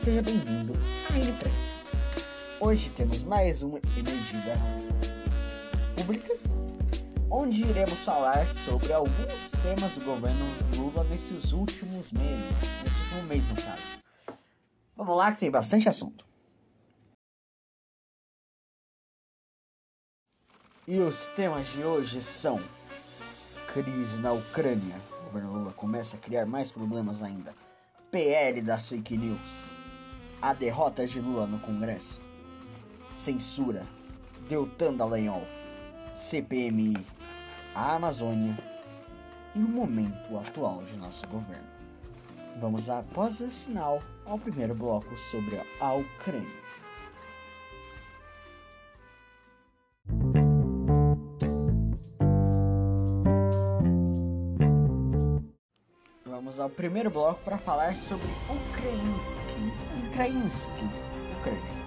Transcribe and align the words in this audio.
Seja 0.00 0.22
bem-vindo 0.22 0.72
à 1.10 1.18
N-Press. 1.18 1.84
Hoje 2.58 2.88
temos 2.88 3.22
mais 3.22 3.62
uma 3.62 3.78
energia 3.94 4.56
pública, 5.94 6.32
onde 7.30 7.62
iremos 7.66 7.98
falar 7.98 8.48
sobre 8.48 8.94
alguns 8.94 9.52
temas 9.62 9.92
do 9.92 10.04
governo 10.06 10.46
Lula 10.74 11.04
nesses 11.04 11.52
últimos 11.52 12.12
meses, 12.12 12.46
nesse 12.82 13.02
último 13.02 13.24
mês 13.24 13.46
no 13.46 13.54
caso. 13.56 14.00
Vamos 14.96 15.18
lá 15.18 15.32
que 15.32 15.40
tem 15.40 15.50
bastante 15.50 15.86
assunto. 15.86 16.24
E 20.88 20.98
os 20.98 21.26
temas 21.26 21.66
de 21.74 21.84
hoje 21.84 22.22
são 22.22 22.58
crise 23.66 24.18
na 24.18 24.32
Ucrânia. 24.32 24.96
O 25.20 25.24
governo 25.24 25.52
Lula 25.52 25.72
começa 25.74 26.16
a 26.16 26.18
criar 26.18 26.46
mais 26.46 26.72
problemas 26.72 27.22
ainda. 27.22 27.54
PL 28.10 28.62
das 28.62 28.88
fake 28.88 29.18
news. 29.18 29.78
A 30.42 30.54
derrota 30.54 31.06
de 31.06 31.20
Lula 31.20 31.46
no 31.46 31.58
Congresso. 31.58 32.18
Censura. 33.10 33.86
Deltan 34.48 34.94
Dallagnol. 34.94 35.46
CPMI. 36.14 36.96
A 37.74 37.96
Amazônia. 37.96 38.56
E 39.54 39.58
o 39.58 39.68
momento 39.68 40.38
atual 40.38 40.82
de 40.84 40.96
nosso 40.96 41.28
governo. 41.28 41.68
Vamos 42.58 42.88
após 42.88 43.38
o 43.40 43.50
sinal 43.50 44.02
ao 44.24 44.38
primeiro 44.38 44.74
bloco 44.74 45.14
sobre 45.14 45.60
a 45.78 45.92
Ucrânia. 45.92 46.48
Ao 56.62 56.70
primeiro 56.70 57.10
bloco 57.10 57.42
para 57.44 57.58
falar 57.58 57.94
sobre 57.96 58.28
Ukrainsky. 58.48 59.72
Ukrainsky, 60.08 60.84
Ucrânia. 61.38 61.80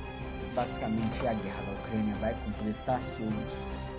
Basicamente, 0.55 1.27
a 1.27 1.33
guerra 1.33 1.63
da 1.63 1.71
Ucrânia 1.73 2.15
vai 2.15 2.35
completar 2.45 3.01
seus. 3.01 3.89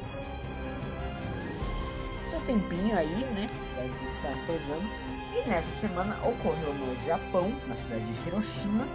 seu 2.26 2.40
tempinho 2.40 2.96
aí, 2.96 3.24
né? 3.34 3.48
Vai 3.76 3.86
estar 3.86 4.46
pesando. 4.46 4.88
E 5.34 5.48
nessa 5.48 5.86
semana 5.86 6.16
ocorreu 6.26 6.74
no 6.74 6.96
Japão, 7.04 7.52
na 7.66 7.74
cidade 7.74 8.04
de 8.04 8.28
Hiroshima, 8.28 8.86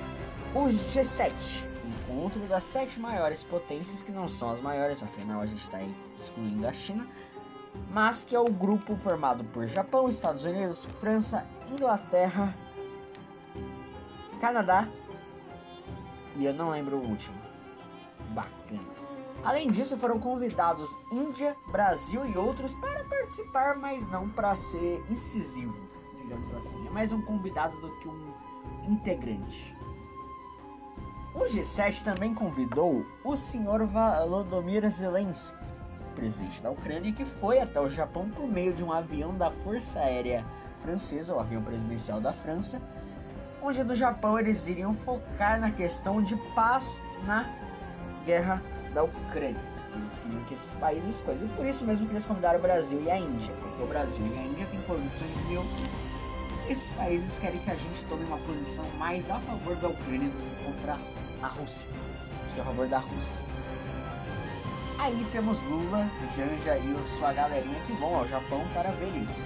o 0.54 0.68
G7 0.68 1.70
encontro 1.90 2.42
das 2.48 2.64
sete 2.64 3.00
maiores 3.00 3.44
potências, 3.44 4.02
que 4.02 4.12
não 4.12 4.28
são 4.28 4.52
as 4.52 4.62
maiores, 4.62 5.04
afinal 5.04 5.42
a 5.42 5.46
gente 5.46 5.62
está 5.62 5.80
excluindo 6.16 6.68
a 6.68 6.74
China, 6.74 7.08
mas 7.90 8.24
que 8.24 8.36
é 8.36 8.40
o 8.40 8.46
grupo 8.46 8.96
formado 8.98 9.44
por 9.46 9.68
Japão, 9.68 10.10
Estados 10.10 10.46
Unidos, 10.46 10.86
França, 11.00 11.46
Inglaterra, 11.72 12.56
Canadá 14.40 14.88
e 16.40 16.46
eu 16.46 16.54
não 16.54 16.70
lembro 16.70 16.98
o 16.98 17.10
último. 17.10 17.38
Bacana. 18.30 19.00
Além 19.44 19.70
disso, 19.70 19.98
foram 19.98 20.20
convidados 20.20 20.98
Índia, 21.12 21.56
Brasil 21.70 22.26
e 22.26 22.38
outros 22.38 22.74
para 22.76 23.04
participar, 23.04 23.76
mas 23.78 24.08
não 24.08 24.30
para 24.30 24.56
ser 24.56 25.04
incisivo, 25.10 25.78
digamos 26.22 26.54
assim. 26.54 26.88
É 26.88 26.90
mais 26.90 27.12
um 27.12 27.22
convidado 27.22 27.76
do 27.82 27.92
que 28.00 28.08
um 28.08 28.34
integrante. 28.88 29.76
O 31.36 31.40
G7 31.40 32.04
também 32.04 32.34
convidou 32.34 33.06
o 33.24 33.36
senhor 33.36 33.86
Volodymyr 33.86 34.90
Zelensky, 34.90 35.58
presidente 36.20 36.62
da 36.62 36.70
Ucrânia, 36.70 37.14
que 37.14 37.24
foi 37.24 37.62
até 37.62 37.80
o 37.80 37.90
Japão 37.90 38.30
por 38.30 38.46
meio 38.46 38.74
de 38.74 38.84
um 38.84 38.92
avião 38.92 39.34
da 39.34 39.50
Força 39.50 40.02
Aérea 40.02 40.46
Francesa, 40.80 41.34
o 41.34 41.40
avião 41.40 41.64
presidencial 41.64 42.20
da 42.20 42.34
França, 42.34 42.82
onde 43.62 43.82
no 43.86 43.96
Japão 43.96 44.38
eles 44.38 44.68
iriam 44.68 44.94
focar 44.94 45.60
na 45.60 45.72
questão 45.72 46.22
de 46.22 46.36
paz 46.54 47.02
na 47.26 47.50
guerra 48.26 48.62
da 48.94 49.04
Ucrânia. 49.04 49.62
Eles 49.96 50.20
queriam 50.20 50.44
que 50.44 50.54
esses 50.54 50.76
países 50.76 51.22
coisas. 51.22 51.50
E 51.50 51.54
por 51.54 51.66
isso 51.66 51.86
mesmo 51.86 52.06
que 52.06 52.12
eles 52.12 52.26
convidaram 52.26 52.60
o 52.60 52.62
Brasil 52.62 53.02
e 53.02 53.10
a 53.10 53.18
Índia, 53.18 53.54
porque 53.62 53.82
o 53.82 53.88
Brasil 53.88 54.26
e 54.26 54.38
a 54.38 54.42
Índia 54.44 54.66
têm 54.68 54.82
posições 54.82 55.50
neutras. 55.50 55.90
Esses 56.70 56.92
países 56.94 57.40
querem 57.40 57.60
que 57.62 57.72
a 57.72 57.76
gente 57.76 58.06
tome 58.06 58.26
uma 58.26 58.38
posição 58.40 58.86
mais 58.98 59.30
a 59.30 59.40
favor 59.40 59.76
da 59.78 59.88
Ucrânia 59.88 60.30
do 60.30 60.38
que 60.38 60.64
contra 60.66 60.98
a 61.42 61.48
Rússia, 61.48 61.90
do 61.90 62.54
que 62.54 62.62
a 62.62 62.64
favor 62.66 62.88
da 62.88 63.00
Rússia. 63.00 63.49
Aí 65.00 65.26
temos 65.32 65.62
Lula, 65.64 66.10
Janja 66.36 66.78
e 66.78 67.18
sua 67.18 67.32
galerinha 67.32 67.80
que 67.88 67.94
vão 67.94 68.18
ao 68.18 68.28
Japão 68.28 68.62
para 68.74 68.92
ver 68.92 69.16
isso. 69.24 69.46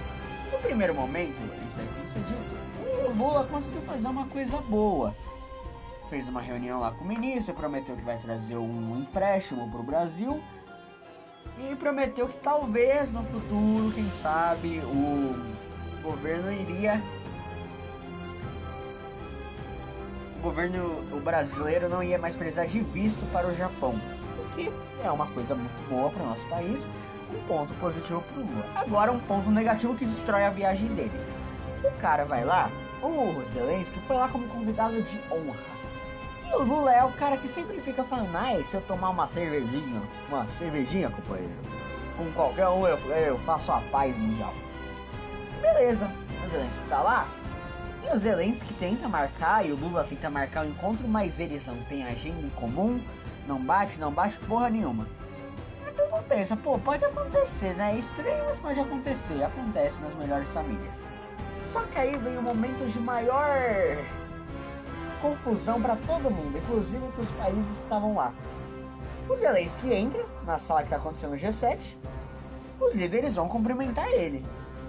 No 0.50 0.58
primeiro 0.58 0.92
momento, 0.92 1.40
isso 1.66 1.80
aí 1.80 1.86
tem 1.94 2.02
que 2.02 2.08
ser 2.08 2.22
dito, 2.24 2.56
o 3.06 3.12
Lula 3.12 3.44
conseguiu 3.44 3.80
fazer 3.82 4.08
uma 4.08 4.26
coisa 4.26 4.60
boa. 4.60 5.14
Fez 6.10 6.28
uma 6.28 6.40
reunião 6.40 6.80
lá 6.80 6.90
com 6.90 7.04
o 7.04 7.08
ministro, 7.08 7.54
prometeu 7.54 7.96
que 7.96 8.02
vai 8.02 8.18
trazer 8.18 8.56
um 8.56 9.00
empréstimo 9.00 9.70
para 9.70 9.80
o 9.80 9.84
Brasil 9.84 10.42
e 11.58 11.76
prometeu 11.76 12.28
que 12.28 12.36
talvez 12.38 13.12
no 13.12 13.22
futuro, 13.22 13.92
quem 13.94 14.10
sabe, 14.10 14.80
o 14.80 15.36
governo 16.02 16.52
iria 16.52 17.00
o 20.36 20.42
governo 20.42 21.04
o 21.10 21.20
brasileiro 21.20 21.88
não 21.88 22.02
ia 22.02 22.18
mais 22.18 22.36
precisar 22.36 22.66
de 22.66 22.80
visto 22.80 23.24
para 23.32 23.46
o 23.46 23.56
Japão, 23.56 23.98
que 24.54 24.72
é 25.02 25.10
uma 25.10 25.26
coisa 25.26 25.54
muito 25.54 25.88
boa 25.88 26.10
para 26.10 26.22
o 26.22 26.26
nosso 26.26 26.46
país, 26.48 26.90
um 27.32 27.46
ponto 27.46 27.74
positivo 27.74 28.22
para 28.22 28.42
o 28.42 28.46
Lula. 28.46 28.64
Agora 28.76 29.12
um 29.12 29.20
ponto 29.20 29.50
negativo 29.50 29.94
que 29.94 30.04
destrói 30.04 30.44
a 30.44 30.50
viagem 30.50 30.88
dele. 30.94 31.12
O 31.82 31.90
cara 32.00 32.24
vai 32.24 32.44
lá, 32.44 32.70
o 33.02 33.42
Zelensky 33.44 33.98
foi 34.06 34.16
lá 34.16 34.28
como 34.28 34.46
convidado 34.48 35.00
de 35.02 35.20
honra. 35.30 35.74
E 36.48 36.54
o 36.54 36.62
Lula 36.62 36.92
é 36.94 37.04
o 37.04 37.12
cara 37.12 37.36
que 37.36 37.48
sempre 37.48 37.80
fica 37.80 38.04
falando, 38.04 38.34
ai, 38.36 38.62
se 38.64 38.76
eu 38.76 38.80
tomar 38.82 39.10
uma 39.10 39.26
cervejinha, 39.26 40.02
uma 40.28 40.46
cervejinha, 40.46 41.10
companheiro, 41.10 41.52
com 42.16 42.30
qualquer 42.32 42.68
um 42.68 42.86
eu, 42.86 42.96
eu 43.10 43.38
faço 43.40 43.72
a 43.72 43.80
paz 43.90 44.16
mundial. 44.16 44.54
Beleza, 45.60 46.10
o 46.44 46.48
Zelensky 46.48 46.86
tá 46.88 47.02
lá. 47.02 47.28
E 48.04 48.14
o 48.14 48.18
Zelensky 48.18 48.74
tenta 48.74 49.08
marcar 49.08 49.66
e 49.66 49.72
o 49.72 49.76
Lula 49.76 50.04
tenta 50.04 50.28
marcar 50.28 50.66
o 50.66 50.68
encontro, 50.68 51.08
mas 51.08 51.40
eles 51.40 51.64
não 51.64 51.76
têm 51.84 52.04
agenda 52.04 52.40
em 52.40 52.50
comum, 52.50 53.00
não 53.46 53.60
bate, 53.60 54.00
não 54.00 54.12
bate 54.12 54.38
porra 54.40 54.70
nenhuma. 54.70 55.06
Então 55.86 56.08
tu 56.08 56.22
pensa, 56.28 56.56
pô, 56.56 56.78
pode 56.78 57.04
acontecer, 57.04 57.74
né? 57.74 57.94
É 57.94 57.98
estranho, 57.98 58.44
mas 58.46 58.58
pode 58.58 58.80
acontecer. 58.80 59.42
Acontece 59.42 60.02
nas 60.02 60.14
melhores 60.14 60.52
famílias. 60.52 61.10
Só 61.58 61.82
que 61.82 61.98
aí 61.98 62.16
vem 62.18 62.36
o 62.36 62.42
momento 62.42 62.84
de 62.86 62.98
maior 62.98 63.48
confusão 65.20 65.80
para 65.80 65.96
todo 65.96 66.30
mundo, 66.30 66.58
inclusive 66.58 67.06
para 67.08 67.22
os 67.22 67.30
países 67.32 67.78
que 67.78 67.84
estavam 67.84 68.14
lá. 68.14 68.34
O 69.28 69.34
Zelensky 69.34 69.92
entra 69.92 70.26
na 70.44 70.58
sala 70.58 70.80
que 70.80 70.86
está 70.86 70.96
acontecendo 70.96 71.32
o 71.32 71.36
G7, 71.36 71.96
os 72.78 72.94
líderes 72.94 73.34
vão 73.34 73.48
cumprimentar 73.48 74.06
ele. 74.08 74.44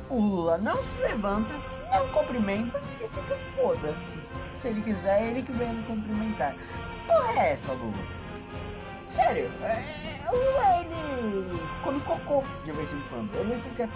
O 0.09 0.19
Lula 0.19 0.57
não 0.57 0.81
se 0.81 0.97
levanta, 0.99 1.53
não 1.89 2.07
cumprimenta 2.09 2.81
e 3.01 3.07
fica 3.07 3.37
foda-se. 3.55 4.21
Se 4.53 4.67
ele 4.67 4.81
quiser, 4.81 5.23
ele 5.23 5.41
que 5.41 5.53
vem 5.53 5.73
me 5.73 5.83
cumprimentar. 5.83 6.53
Que 6.55 7.07
porra 7.07 7.39
é 7.39 7.51
essa, 7.53 7.71
Lula? 7.71 8.24
Sério, 9.05 9.51
é, 9.61 9.83
o 10.31 10.35
Lula 10.35 10.79
ele 10.79 11.59
come 11.83 11.99
cocô 12.01 12.43
de 12.63 12.71
vez 12.71 12.93
em 12.93 13.01
quando. 13.01 13.33
Ele 13.35 13.61
fica 13.61 13.89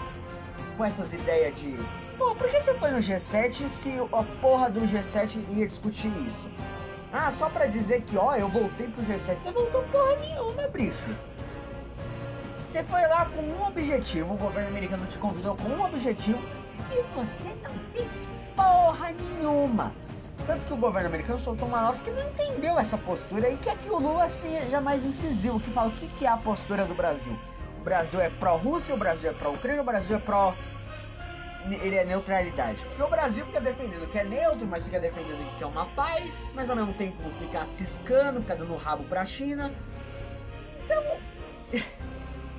com 0.76 0.84
essas 0.84 1.12
ideias 1.12 1.58
de. 1.58 1.76
Pô, 2.16 2.34
por 2.34 2.48
que 2.48 2.60
você 2.60 2.74
foi 2.74 2.90
no 2.90 2.98
G7 2.98 3.66
se 3.66 3.92
a 4.12 4.22
porra 4.40 4.70
do 4.70 4.80
G7 4.80 5.44
ia 5.50 5.66
discutir 5.66 6.12
isso? 6.26 6.50
Ah, 7.12 7.30
só 7.30 7.48
pra 7.48 7.66
dizer 7.66 8.02
que, 8.02 8.16
ó, 8.16 8.36
eu 8.36 8.48
voltei 8.48 8.86
pro 8.86 9.02
G7. 9.02 9.38
Você 9.38 9.50
voltou 9.50 9.82
porra 9.84 10.16
nenhuma, 10.16 10.68
bicho. 10.68 11.16
Você 12.62 12.84
foi 12.84 13.02
lá 13.08 13.26
com 13.26 13.42
um 13.42 13.66
objetivo, 13.66 14.34
o 14.34 14.36
governo 14.36 14.68
americano 14.68 15.04
te 15.06 15.18
convidou 15.18 15.56
com 15.56 15.68
um 15.70 15.84
objetivo 15.84 16.38
e 16.92 17.02
você 17.16 17.48
não 17.64 17.72
fez 17.92 18.28
porra 18.54 19.12
nenhuma. 19.12 19.92
Tanto 20.46 20.66
que 20.66 20.72
o 20.72 20.76
governo 20.76 21.08
americano 21.08 21.38
soltou 21.38 21.68
uma 21.68 21.82
nota 21.82 21.98
que 21.98 22.10
não 22.10 22.22
entendeu 22.22 22.78
essa 22.78 22.96
postura 22.96 23.48
e 23.48 23.56
quer 23.56 23.76
que 23.78 23.90
o 23.90 23.98
Lula 23.98 24.28
seja 24.28 24.80
mais 24.80 25.04
incisivo, 25.04 25.60
que 25.60 25.70
fala 25.70 25.88
o 25.88 25.92
que, 25.92 26.08
que 26.08 26.26
é 26.26 26.28
a 26.28 26.36
postura 26.36 26.84
do 26.84 26.94
Brasil. 26.94 27.38
O 27.80 27.82
Brasil 27.82 28.20
é 28.20 28.28
pró-Rússia, 28.28 28.94
o 28.94 28.98
Brasil 28.98 29.30
é 29.30 29.32
pró-Ucrânia, 29.32 29.82
o 29.82 29.84
Brasil 29.84 30.16
é 30.16 30.18
pró... 30.18 30.54
Ele 31.82 31.94
é 31.94 32.04
neutralidade. 32.04 32.84
Porque 32.86 33.02
o 33.02 33.08
Brasil 33.08 33.44
fica 33.44 33.60
defendendo 33.60 34.08
que 34.10 34.18
é 34.18 34.24
neutro, 34.24 34.66
mas 34.66 34.86
fica 34.86 34.98
defendendo 34.98 35.56
que 35.56 35.62
é 35.62 35.66
uma 35.66 35.86
paz, 35.86 36.50
mas 36.54 36.70
ao 36.70 36.76
mesmo 36.76 36.94
tempo 36.94 37.16
fica 37.38 37.64
ciscando, 37.66 38.40
fica 38.40 38.56
dando 38.56 38.74
rabo 38.76 39.04
pra 39.04 39.24
China. 39.26 39.70
Então, 40.84 41.02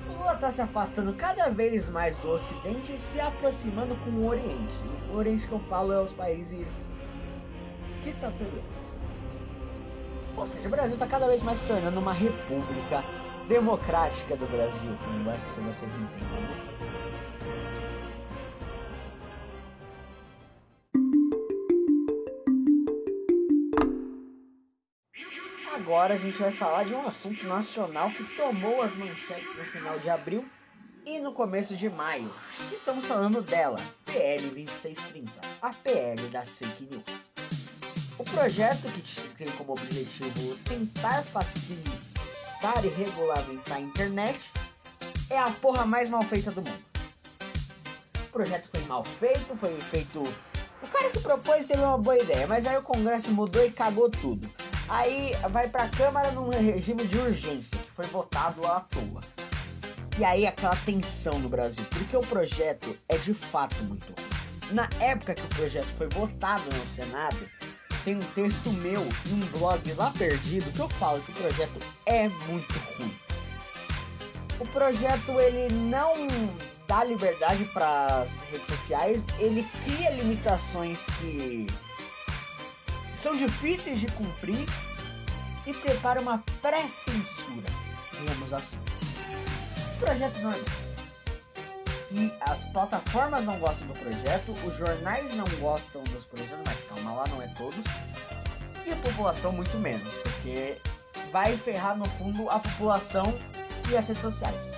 o 0.08 0.18
Lula 0.18 0.36
tá 0.36 0.52
se 0.52 0.62
afastando 0.62 1.12
cada 1.14 1.50
vez 1.50 1.90
mais 1.90 2.20
do 2.20 2.30
Ocidente 2.30 2.94
e 2.94 2.98
se 2.98 3.20
aproximando 3.20 3.96
com 3.96 4.10
o 4.10 4.28
Oriente. 4.28 4.74
O 5.12 5.16
Oriente 5.16 5.48
que 5.48 5.52
eu 5.52 5.60
falo 5.68 5.92
é 5.92 6.00
os 6.00 6.12
países 6.12 6.90
ditatoriais. 8.02 9.00
Ou 10.36 10.46
seja, 10.46 10.66
o 10.66 10.70
Brasil 10.70 10.94
está 10.94 11.06
cada 11.06 11.26
vez 11.26 11.42
mais 11.42 11.58
se 11.58 11.66
tornando 11.66 12.00
uma 12.00 12.12
república 12.12 13.04
democrática 13.48 14.36
do 14.36 14.46
Brasil, 14.46 14.96
como 15.04 15.30
é 15.30 15.38
se 15.46 15.60
vocês 15.60 15.92
me 15.92 16.04
entendem. 16.04 16.40
né? 16.40 16.72
hora 25.92 26.14
a 26.14 26.18
gente 26.18 26.38
vai 26.38 26.50
falar 26.50 26.84
de 26.84 26.94
um 26.94 27.06
assunto 27.06 27.46
nacional 27.46 28.10
que 28.10 28.24
tomou 28.34 28.82
as 28.82 28.94
manchetes 28.96 29.56
no 29.56 29.64
final 29.64 29.98
de 29.98 30.08
abril 30.08 30.44
e 31.04 31.20
no 31.20 31.32
começo 31.32 31.76
de 31.76 31.88
maio. 31.88 32.28
Estamos 32.72 33.04
falando 33.04 33.42
dela, 33.42 33.78
PL 34.04 34.48
2630, 34.48 35.32
a 35.60 35.70
PL 35.70 36.22
das 36.28 36.58
fake 36.58 36.88
news. 36.90 37.21
O 38.32 38.34
projeto 38.34 38.90
que 38.90 39.20
tem 39.36 39.46
como 39.58 39.72
objetivo 39.72 40.56
tentar 40.64 41.22
facilitar 41.22 42.82
e 42.82 42.88
regulamentar 42.88 43.76
a 43.76 43.80
internet 43.80 44.50
é 45.28 45.38
a 45.38 45.50
porra 45.50 45.84
mais 45.84 46.08
mal 46.08 46.22
feita 46.22 46.50
do 46.50 46.62
mundo. 46.62 46.82
O 48.24 48.32
projeto 48.32 48.70
foi 48.72 48.82
mal 48.86 49.04
feito, 49.04 49.54
foi 49.54 49.78
feito. 49.82 50.22
O 50.82 50.88
cara 50.88 51.10
que 51.10 51.20
propôs 51.20 51.66
teve 51.66 51.82
uma 51.82 51.98
boa 51.98 52.18
ideia, 52.18 52.46
mas 52.46 52.66
aí 52.66 52.76
o 52.78 52.82
Congresso 52.82 53.30
mudou 53.30 53.64
e 53.66 53.70
cagou 53.70 54.08
tudo. 54.10 54.50
Aí 54.88 55.32
vai 55.50 55.68
pra 55.68 55.90
Câmara 55.90 56.32
num 56.32 56.48
regime 56.48 57.06
de 57.06 57.18
urgência, 57.18 57.78
que 57.78 57.90
foi 57.90 58.06
votado 58.06 58.66
à 58.66 58.80
toa. 58.80 59.20
E 60.18 60.24
aí 60.24 60.46
aquela 60.46 60.76
tensão 60.86 61.38
no 61.38 61.50
Brasil, 61.50 61.84
porque 61.90 62.16
o 62.16 62.22
projeto 62.22 62.96
é 63.10 63.18
de 63.18 63.34
fato 63.34 63.76
muito 63.84 64.06
ruim. 64.06 64.74
Na 64.74 64.88
época 65.00 65.34
que 65.34 65.44
o 65.44 65.48
projeto 65.48 65.88
foi 65.98 66.08
votado 66.08 66.64
no 66.78 66.86
Senado, 66.86 67.38
tem 68.04 68.16
um 68.16 68.22
texto 68.34 68.70
meu 68.70 69.02
em 69.26 69.34
um 69.34 69.58
blog 69.58 69.92
lá 69.94 70.10
perdido 70.16 70.72
que 70.72 70.80
eu 70.80 70.88
falo 70.88 71.20
que 71.22 71.30
o 71.30 71.34
projeto 71.34 71.78
é 72.06 72.28
muito 72.28 72.74
ruim. 72.96 73.16
O 74.58 74.66
projeto 74.66 75.40
ele 75.40 75.74
não 75.74 76.14
dá 76.86 77.04
liberdade 77.04 77.64
para 77.66 78.22
as 78.22 78.30
redes 78.50 78.66
sociais, 78.66 79.24
ele 79.38 79.66
cria 79.84 80.10
limitações 80.10 81.06
que 81.20 81.66
são 83.14 83.36
difíceis 83.36 84.00
de 84.00 84.06
cumprir 84.08 84.66
e 85.66 85.72
prepara 85.72 86.20
uma 86.20 86.42
pré-censura, 86.60 87.68
digamos 88.12 88.52
assim. 88.52 88.80
Projeto 89.98 90.40
normal. 90.40 90.91
E 92.14 92.30
as 92.42 92.64
plataformas 92.64 93.42
não 93.42 93.58
gostam 93.58 93.86
do 93.86 93.94
projeto, 93.94 94.52
os 94.66 94.76
jornais 94.76 95.34
não 95.34 95.46
gostam 95.60 96.02
dos 96.04 96.26
projetos, 96.26 96.58
mas 96.66 96.84
calma 96.84 97.14
lá, 97.14 97.24
não 97.28 97.40
é 97.40 97.46
todos. 97.48 97.84
E 98.86 98.92
a 98.92 98.96
população 98.96 99.50
muito 99.50 99.78
menos, 99.78 100.12
porque 100.16 100.76
vai 101.30 101.56
ferrar 101.56 101.96
no 101.96 102.04
fundo 102.04 102.50
a 102.50 102.58
população 102.58 103.24
e 103.90 103.96
as 103.96 104.06
redes 104.06 104.20
sociais. 104.20 104.72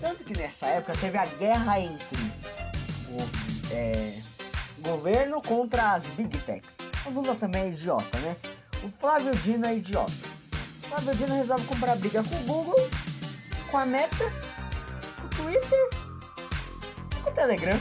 Tanto 0.00 0.24
que 0.24 0.36
nessa 0.36 0.66
época 0.66 0.94
teve 0.98 1.16
a 1.16 1.24
guerra 1.24 1.78
entre 1.78 2.18
o 3.10 3.72
é, 3.72 4.18
governo 4.80 5.40
contra 5.40 5.92
as 5.92 6.08
big 6.08 6.36
techs. 6.38 6.78
O 7.06 7.10
Lula 7.10 7.36
também 7.36 7.62
é 7.62 7.68
idiota, 7.68 8.18
né? 8.18 8.36
O 8.82 8.88
Flávio 8.88 9.36
Dino 9.36 9.66
é 9.66 9.76
idiota. 9.76 10.12
O 10.82 10.88
Flávio 10.88 11.14
Dino 11.14 11.36
resolve 11.36 11.64
comprar 11.66 11.94
briga 11.94 12.24
com 12.24 12.34
o 12.34 12.40
Google, 12.40 12.90
com 13.70 13.78
a 13.78 13.86
Meta, 13.86 14.32
com 15.20 15.26
o 15.26 15.28
Twitter 15.28 16.01
Telegram. 17.32 17.78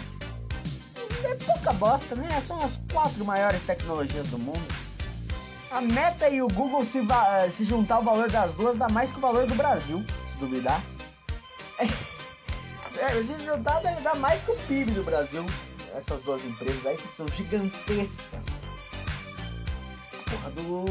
É 1.24 1.36
pouca 1.36 1.74
bosta, 1.74 2.16
né? 2.16 2.42
São 2.42 2.62
as 2.62 2.80
quatro 2.92 3.24
maiores 3.24 3.64
tecnologias 3.64 4.28
do 4.28 4.40
mundo. 4.40 4.66
A 5.70 5.80
Meta 5.80 6.28
e 6.30 6.42
o 6.42 6.48
Google 6.48 6.84
se, 6.84 7.00
se 7.50 7.64
juntar 7.64 8.00
o 8.00 8.04
valor 8.04 8.30
das 8.30 8.54
duas 8.54 8.76
dá 8.76 8.90
mais 8.90 9.12
que 9.12 9.18
o 9.18 9.22
valor 9.22 9.46
do 9.48 9.56
Brasil, 9.56 10.04
se 10.28 10.38
duvidar. 10.38 10.82
É, 13.00 13.24
se 13.24 13.40
juntar 13.44 13.82
deve 13.82 14.02
dar 14.02 14.16
mais 14.16 14.44
que 14.44 14.52
o 14.52 14.56
PIB 14.68 14.92
do 14.92 15.02
Brasil. 15.02 15.44
Essas 15.96 16.22
duas 16.22 16.46
empresas 16.46 16.86
aí 16.86 16.96
que 16.98 17.08
são 17.08 17.28
gigantescas. 17.30 18.46
Porra 20.30 20.52
do. 20.52 20.86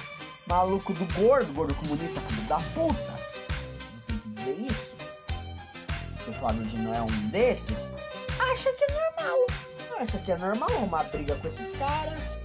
Maluco 0.48 0.94
do 0.94 1.04
gordo, 1.14 1.52
gordo 1.52 1.74
comunista, 1.74 2.20
filho 2.20 2.42
da 2.42 2.56
puta. 2.56 3.23
Se 6.24 6.30
o 6.30 6.64
Dino 6.64 6.94
é 6.94 7.02
um 7.02 7.28
desses, 7.28 7.90
acha 8.38 8.72
que 8.72 8.84
é 8.84 8.92
normal. 8.92 9.46
Acha 10.00 10.18
que 10.18 10.32
é 10.32 10.38
normal 10.38 10.70
uma 10.82 11.04
briga 11.04 11.34
com 11.36 11.46
esses 11.46 11.76
caras. 11.76 12.40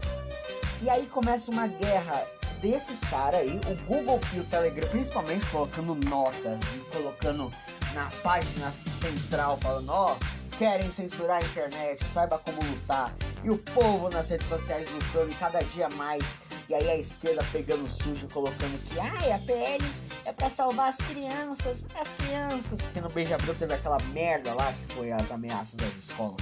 E 0.81 0.89
aí 0.89 1.05
começa 1.07 1.49
uma 1.49 1.65
guerra 1.65 2.27
desses 2.61 2.99
caras 2.99 3.39
aí, 3.39 3.61
o 3.67 3.75
Google 3.85 4.19
e 4.33 4.39
o 4.41 4.43
Telegram, 4.43 4.87
principalmente 4.89 5.45
colocando 5.45 5.95
notas 5.95 6.59
e 6.75 6.79
colocando 6.91 7.49
na 7.93 8.11
página 8.21 8.73
central, 8.89 9.57
falando: 9.57 9.89
ó, 9.89 10.13
oh, 10.13 10.57
querem 10.57 10.91
censurar 10.91 11.41
a 11.41 11.45
internet, 11.45 12.03
saiba 12.03 12.37
como 12.37 12.61
lutar. 12.61 13.15
E 13.45 13.49
o 13.49 13.57
povo 13.57 14.09
nas 14.09 14.29
redes 14.29 14.47
sociais 14.47 14.89
lutando 14.91 15.33
cada 15.37 15.59
dia 15.59 15.87
mais. 15.91 16.37
E 16.67 16.75
aí 16.75 16.89
a 16.89 16.97
esquerda 16.97 17.43
pegando 17.49 17.87
sujo, 17.87 18.27
colocando 18.27 18.77
que 18.89 18.99
ai, 18.99 19.31
a 19.31 19.39
PL 19.39 20.08
é 20.29 20.33
para 20.33 20.49
salvar 20.49 20.89
as 20.89 20.97
crianças, 20.97 21.85
as 21.99 22.13
crianças. 22.13 22.79
Porque 22.79 23.01
no 23.01 23.09
Beijo 23.09 23.33
Abril 23.33 23.55
teve 23.55 23.73
aquela 23.73 23.97
merda 24.13 24.53
lá 24.53 24.71
que 24.71 24.93
foi 24.93 25.11
as 25.11 25.31
ameaças 25.31 25.79
às 25.81 25.95
escolas. 25.97 26.37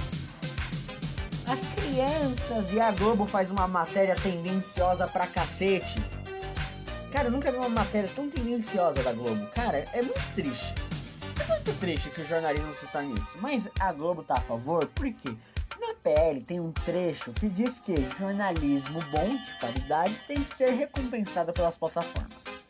As 1.46 1.64
crianças 1.74 2.72
e 2.72 2.78
a 2.78 2.90
Globo 2.92 3.24
faz 3.24 3.50
uma 3.50 3.66
matéria 3.66 4.14
tendenciosa 4.14 5.08
pra 5.08 5.26
cacete. 5.26 5.98
Cara, 7.10 7.28
eu 7.28 7.32
nunca 7.32 7.50
vi 7.50 7.56
uma 7.56 7.70
matéria 7.70 8.10
tão 8.14 8.28
tendenciosa 8.28 9.02
da 9.02 9.14
Globo. 9.14 9.46
Cara, 9.54 9.78
é 9.94 10.02
muito 10.02 10.34
triste. 10.34 10.74
É 11.40 11.44
muito 11.48 11.72
triste 11.80 12.10
que 12.10 12.20
o 12.20 12.26
jornalismo 12.26 12.74
se 12.74 12.86
torne 12.88 13.18
isso. 13.18 13.38
Mas 13.40 13.70
a 13.80 13.90
Globo 13.90 14.22
tá 14.22 14.34
a 14.34 14.40
favor, 14.42 14.84
por 14.88 15.10
quê? 15.10 15.34
Na 15.80 15.94
PL 15.94 16.42
tem 16.42 16.60
um 16.60 16.72
trecho 16.72 17.32
que 17.32 17.48
diz 17.48 17.78
que 17.78 17.94
jornalismo 18.18 19.00
bom, 19.10 19.28
de 19.28 19.58
qualidade, 19.60 20.14
tem 20.26 20.42
que 20.42 20.50
ser 20.50 20.70
recompensado 20.72 21.52
pelas 21.54 21.78
plataformas. 21.78 22.67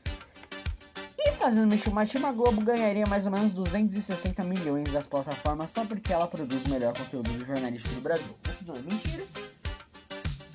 Fazendo 1.39 1.67
uma 1.67 1.77
estimativa, 1.77 2.29
a 2.29 2.33
Globo 2.33 2.61
ganharia 2.61 3.07
mais 3.07 3.25
ou 3.25 3.33
menos 3.33 3.53
260 3.53 4.43
milhões 4.43 4.93
das 4.93 5.07
plataformas 5.07 5.71
só 5.71 5.85
porque 5.85 6.13
ela 6.13 6.27
produz 6.27 6.65
o 6.67 6.71
melhor 6.71 6.93
conteúdo 6.93 7.31
de 7.31 7.45
jornalístico 7.47 7.95
do 7.95 8.01
Brasil. 8.01 8.33
O 8.33 8.51
que 8.51 8.65
não 8.67 8.75
é 8.75 8.79
mentira. 8.81 9.25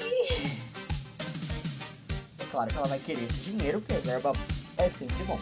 E... 0.01 0.45
É 2.37 2.45
claro 2.51 2.69
que 2.69 2.77
ela 2.77 2.87
vai 2.87 2.99
querer 2.99 3.23
esse 3.23 3.39
dinheiro, 3.39 3.81
porque 3.81 4.05
verba 4.05 4.33
é 4.77 4.89
sempre 4.89 5.23
bom. 5.23 5.39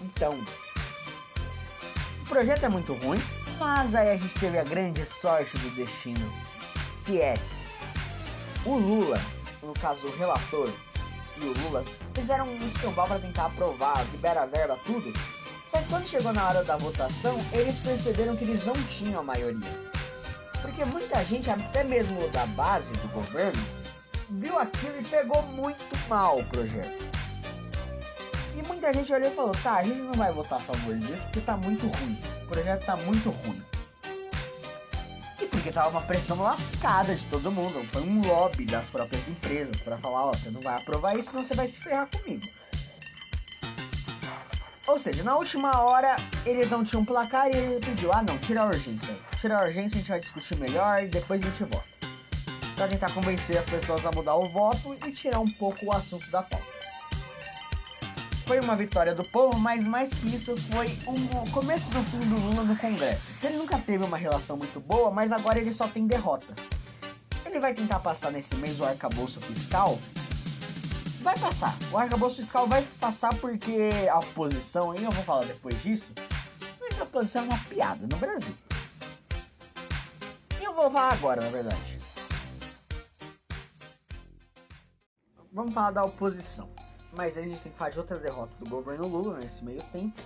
Então, 0.00 0.38
o 2.22 2.26
projeto 2.26 2.64
é 2.64 2.68
muito 2.68 2.94
ruim, 2.94 3.18
mas 3.58 3.94
aí 3.94 4.10
a 4.10 4.16
gente 4.16 4.38
teve 4.38 4.56
a 4.56 4.64
grande 4.64 5.04
sorte 5.04 5.58
do 5.58 5.70
destino, 5.74 6.32
que 7.04 7.20
é 7.20 7.34
o 8.64 8.76
Lula, 8.76 9.20
no 9.62 9.74
caso 9.74 10.06
o 10.06 10.16
relator, 10.16 10.72
e 11.40 11.48
o 11.48 11.62
Lula 11.62 11.84
fizeram 12.14 12.46
um 12.46 12.64
escambau 12.64 13.06
para 13.06 13.18
tentar 13.18 13.46
aprovar, 13.46 14.04
libera 14.12 14.46
verba, 14.46 14.78
tudo. 14.84 15.12
Só 15.66 15.78
que 15.78 15.88
quando 15.88 16.06
chegou 16.06 16.32
na 16.32 16.48
hora 16.48 16.64
da 16.64 16.76
votação, 16.76 17.38
eles 17.52 17.76
perceberam 17.78 18.36
que 18.36 18.44
eles 18.44 18.64
não 18.64 18.74
tinham 18.84 19.20
a 19.20 19.22
maioria. 19.22 19.70
Porque 20.60 20.84
muita 20.84 21.24
gente, 21.24 21.50
até 21.50 21.84
mesmo 21.84 22.28
da 22.28 22.44
base 22.46 22.92
do 22.94 23.08
governo, 23.08 23.62
viu 24.28 24.58
aquilo 24.58 25.00
e 25.00 25.04
pegou 25.04 25.42
muito 25.42 25.96
mal 26.08 26.38
o 26.38 26.44
projeto. 26.44 27.10
E 28.56 28.66
muita 28.66 28.92
gente 28.92 29.12
olhou 29.12 29.30
e 29.30 29.34
falou: 29.34 29.52
tá, 29.62 29.76
a 29.76 29.84
gente 29.84 30.00
não 30.00 30.14
vai 30.14 30.32
votar 30.32 30.58
a 30.58 30.62
favor 30.62 30.94
disso 30.96 31.22
porque 31.24 31.40
tá 31.40 31.56
muito 31.56 31.86
ruim. 31.86 32.18
O 32.42 32.46
projeto 32.46 32.84
tá 32.84 32.96
muito 32.96 33.30
ruim. 33.30 33.62
Porque 35.60 35.72
tava 35.72 35.90
uma 35.90 36.00
pressão 36.00 36.40
lascada 36.40 37.14
de 37.14 37.26
todo 37.26 37.52
mundo. 37.52 37.84
Foi 37.92 38.00
um 38.00 38.26
lobby 38.26 38.64
das 38.64 38.88
próprias 38.88 39.28
empresas 39.28 39.82
para 39.82 39.98
falar: 39.98 40.24
ó, 40.24 40.30
oh, 40.30 40.32
você 40.32 40.48
não 40.48 40.62
vai 40.62 40.80
aprovar 40.80 41.14
isso, 41.18 41.32
senão 41.32 41.42
você 41.42 41.54
vai 41.54 41.66
se 41.66 41.78
ferrar 41.78 42.08
comigo. 42.08 42.48
Ou 44.86 44.98
seja, 44.98 45.22
na 45.22 45.36
última 45.36 45.82
hora 45.82 46.16
eles 46.46 46.70
não 46.70 46.82
tinham 46.82 47.04
placar 47.04 47.50
e 47.50 47.54
ele 47.54 47.84
pediu: 47.84 48.10
ah, 48.10 48.22
não, 48.22 48.38
tira 48.38 48.62
a 48.62 48.64
urgência. 48.64 49.14
Tira 49.38 49.58
a 49.58 49.66
urgência, 49.66 49.96
a 49.96 50.00
gente 50.00 50.08
vai 50.08 50.20
discutir 50.20 50.56
melhor 50.56 51.02
e 51.02 51.08
depois 51.08 51.42
a 51.42 51.44
gente 51.44 51.62
vota. 51.64 51.84
Pra 52.74 52.88
tentar 52.88 53.12
convencer 53.12 53.58
as 53.58 53.66
pessoas 53.66 54.06
a 54.06 54.10
mudar 54.12 54.36
o 54.36 54.48
voto 54.48 54.96
e 55.06 55.12
tirar 55.12 55.40
um 55.40 55.50
pouco 55.50 55.84
o 55.84 55.92
assunto 55.92 56.30
da 56.30 56.42
pauta. 56.42 56.79
Foi 58.50 58.58
uma 58.58 58.74
vitória 58.74 59.14
do 59.14 59.22
povo, 59.22 59.56
mas 59.60 59.86
mais 59.86 60.12
que 60.12 60.34
isso 60.34 60.56
foi 60.56 60.86
um 61.06 61.48
começo 61.52 61.88
do 61.90 62.02
fim 62.02 62.18
do 62.18 62.34
Lula 62.34 62.64
no 62.64 62.76
Congresso. 62.76 63.32
Ele 63.44 63.56
nunca 63.56 63.78
teve 63.78 64.02
uma 64.02 64.16
relação 64.16 64.56
muito 64.56 64.80
boa, 64.80 65.08
mas 65.08 65.30
agora 65.30 65.60
ele 65.60 65.72
só 65.72 65.86
tem 65.86 66.04
derrota. 66.04 66.52
Ele 67.46 67.60
vai 67.60 67.72
tentar 67.74 68.00
passar 68.00 68.32
nesse 68.32 68.56
mês 68.56 68.80
o 68.80 68.84
arcabouço 68.84 69.40
fiscal. 69.40 69.96
Vai 71.20 71.38
passar. 71.38 71.72
O 71.92 71.96
arcabouço 71.96 72.38
fiscal 72.38 72.66
vai 72.66 72.82
passar 72.98 73.32
porque 73.36 73.88
a 74.10 74.18
oposição, 74.18 74.96
e 74.96 75.04
eu 75.04 75.12
vou 75.12 75.22
falar 75.22 75.44
depois 75.44 75.80
disso, 75.80 76.12
mas 76.80 77.00
a 77.00 77.04
oposição 77.04 77.42
é 77.42 77.44
uma 77.44 77.58
piada 77.68 78.04
no 78.04 78.16
Brasil. 78.16 78.56
E 80.60 80.64
eu 80.64 80.74
vou 80.74 80.90
falar 80.90 81.12
agora, 81.12 81.40
na 81.40 81.50
verdade. 81.50 82.00
Vamos 85.52 85.72
falar 85.72 85.92
da 85.92 86.02
oposição. 86.02 86.79
Mas 87.12 87.36
a 87.36 87.42
gente 87.42 87.62
tem 87.62 87.72
que 87.72 87.78
falar 87.78 87.90
de 87.90 87.98
outra 87.98 88.18
derrota 88.18 88.52
do 88.58 88.68
governo 88.68 89.06
Lula 89.06 89.38
nesse 89.38 89.64
meio 89.64 89.82
tempo, 89.84 90.20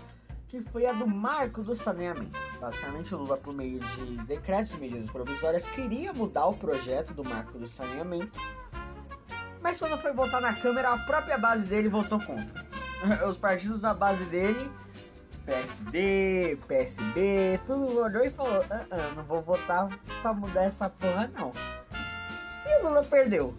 que 0.46 0.60
foi 0.60 0.86
a 0.86 0.92
do 0.92 1.06
marco 1.06 1.62
do 1.62 1.74
saneamento. 1.74 2.38
Basicamente, 2.60 3.14
o 3.14 3.18
Lula, 3.18 3.36
por 3.36 3.54
meio 3.54 3.80
de 3.80 4.18
decretos 4.24 4.72
e 4.72 4.76
medidas 4.76 5.10
provisórias, 5.10 5.66
queria 5.66 6.12
mudar 6.12 6.46
o 6.46 6.54
projeto 6.54 7.14
do 7.14 7.24
marco 7.24 7.58
do 7.58 7.66
saneamento, 7.66 8.38
mas 9.64 9.78
quando 9.78 9.96
foi 9.98 10.12
votar 10.12 10.42
na 10.42 10.52
Câmara, 10.52 10.92
a 10.92 10.98
própria 10.98 11.38
base 11.38 11.66
dele 11.66 11.88
votou 11.88 12.20
contra. 12.20 12.66
Os 13.26 13.38
partidos 13.38 13.80
da 13.80 13.94
base 13.94 14.22
dele, 14.26 14.70
PSD, 15.46 16.58
PSB, 16.68 17.58
tudo 17.66 17.98
olhou 18.00 18.22
e 18.22 18.30
falou: 18.30 18.62
ah, 18.70 18.84
ah, 18.90 19.12
não 19.16 19.22
vou 19.24 19.40
votar 19.40 19.88
pra 20.20 20.34
mudar 20.34 20.64
essa 20.64 20.90
porra, 20.90 21.30
não. 21.34 21.50
E 22.66 22.78
o 22.82 22.88
Lula 22.88 23.02
perdeu. 23.04 23.54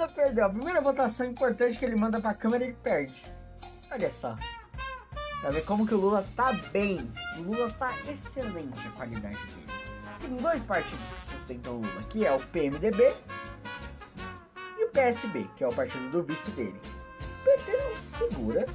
Lula 0.00 0.08
perdeu. 0.08 0.46
A 0.46 0.48
primeira 0.48 0.80
votação 0.80 1.26
importante 1.26 1.78
que 1.78 1.84
ele 1.84 1.94
manda 1.94 2.18
pra 2.18 2.32
Câmara, 2.32 2.64
ele 2.64 2.72
perde. 2.72 3.22
Olha 3.90 4.08
só. 4.08 4.34
Pra 5.42 5.50
ver 5.50 5.62
como 5.66 5.86
que 5.86 5.94
o 5.94 5.98
Lula 5.98 6.24
tá 6.34 6.52
bem. 6.72 7.12
O 7.36 7.42
Lula 7.42 7.70
tá 7.72 7.92
excelente 8.08 8.88
a 8.88 8.90
qualidade 8.92 9.36
dele. 9.46 9.66
Tem 10.18 10.36
dois 10.36 10.64
partidos 10.64 11.12
que 11.12 11.20
sustentam 11.20 11.74
o 11.74 11.80
Lula, 11.82 12.02
que 12.08 12.24
é 12.24 12.32
o 12.32 12.40
PMDB 12.40 13.14
e 14.78 14.84
o 14.84 14.88
PSB, 14.88 15.46
que 15.54 15.64
é 15.64 15.68
o 15.68 15.74
partido 15.74 16.10
do 16.10 16.22
vice 16.22 16.50
dele. 16.52 16.80
O 17.40 17.44
PT 17.44 17.76
não 17.76 17.96
se 17.96 18.08
segura. 18.08 18.66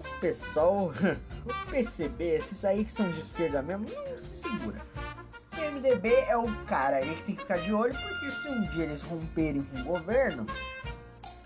O 0.00 0.20
PSOL, 0.20 0.92
o 1.46 1.70
PCB, 1.70 2.36
esses 2.36 2.64
aí 2.64 2.84
que 2.84 2.92
são 2.92 3.08
de 3.10 3.20
esquerda 3.20 3.62
mesmo, 3.62 3.86
não 3.88 4.18
se 4.18 4.42
segura. 4.42 4.80
O 5.72 5.80
PMDB 5.80 6.14
é 6.28 6.36
o 6.36 6.44
cara 6.66 7.00
que 7.00 7.22
tem 7.22 7.34
que 7.34 7.40
ficar 7.40 7.56
de 7.56 7.72
olho, 7.72 7.94
porque 7.94 8.30
se 8.30 8.46
um 8.46 8.60
dia 8.64 8.84
eles 8.84 9.00
romperem 9.00 9.62
com 9.62 9.80
o 9.80 9.84
governo, 9.84 10.46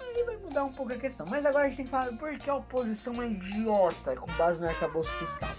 aí 0.00 0.24
vai 0.24 0.36
mudar 0.38 0.64
um 0.64 0.72
pouco 0.72 0.92
a 0.92 0.96
questão. 0.96 1.24
Mas 1.30 1.46
agora 1.46 1.66
a 1.66 1.68
gente 1.68 1.76
tem 1.76 1.84
que 1.84 1.90
falar 1.92 2.12
por 2.16 2.36
que 2.36 2.50
a 2.50 2.56
oposição 2.56 3.22
é 3.22 3.28
idiota 3.28 4.16
com 4.16 4.30
base 4.32 4.60
no 4.60 4.66
arcabouço 4.66 5.12
fiscal. 5.12 5.50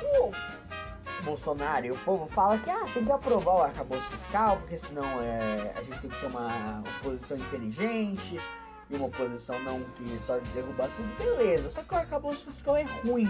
O 0.00 1.24
Bolsonaro 1.24 1.86
e 1.86 1.90
o 1.90 1.98
povo 1.98 2.26
fala 2.26 2.56
que 2.56 2.70
ah, 2.70 2.86
tem 2.94 3.04
que 3.04 3.12
aprovar 3.12 3.54
o 3.54 3.62
arcabouço 3.62 4.08
fiscal, 4.10 4.56
porque 4.58 4.76
senão 4.76 5.20
é, 5.20 5.74
a 5.76 5.82
gente 5.82 6.00
tem 6.00 6.10
que 6.10 6.16
ser 6.16 6.26
uma 6.26 6.82
oposição 6.98 7.36
inteligente 7.36 8.40
e 8.88 8.94
uma 8.94 9.06
oposição 9.06 9.58
não 9.64 9.82
que 9.96 10.18
só 10.20 10.38
derrubar 10.54 10.88
tudo. 10.96 11.08
Beleza, 11.18 11.68
só 11.68 11.82
que 11.82 11.92
o 11.92 11.96
arcabouço 11.96 12.44
fiscal 12.44 12.76
é 12.76 12.84
ruim. 13.04 13.28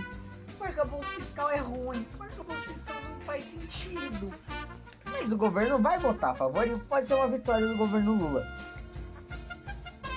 O 0.60 0.64
arcabouço 0.64 1.10
fiscal 1.12 1.50
é 1.50 1.56
ruim. 1.56 2.06
O 2.18 2.22
arcabouço 2.22 2.64
fiscal 2.64 2.96
não 3.08 3.18
faz 3.20 3.44
sentido. 3.46 4.30
Mas 5.06 5.32
o 5.32 5.36
governo 5.36 5.78
vai 5.78 5.98
votar 5.98 6.32
a 6.32 6.34
favor 6.34 6.66
e 6.66 6.78
pode 6.78 7.06
ser 7.06 7.14
uma 7.14 7.28
vitória 7.28 7.66
do 7.66 7.76
governo 7.76 8.14
Lula. 8.14 8.46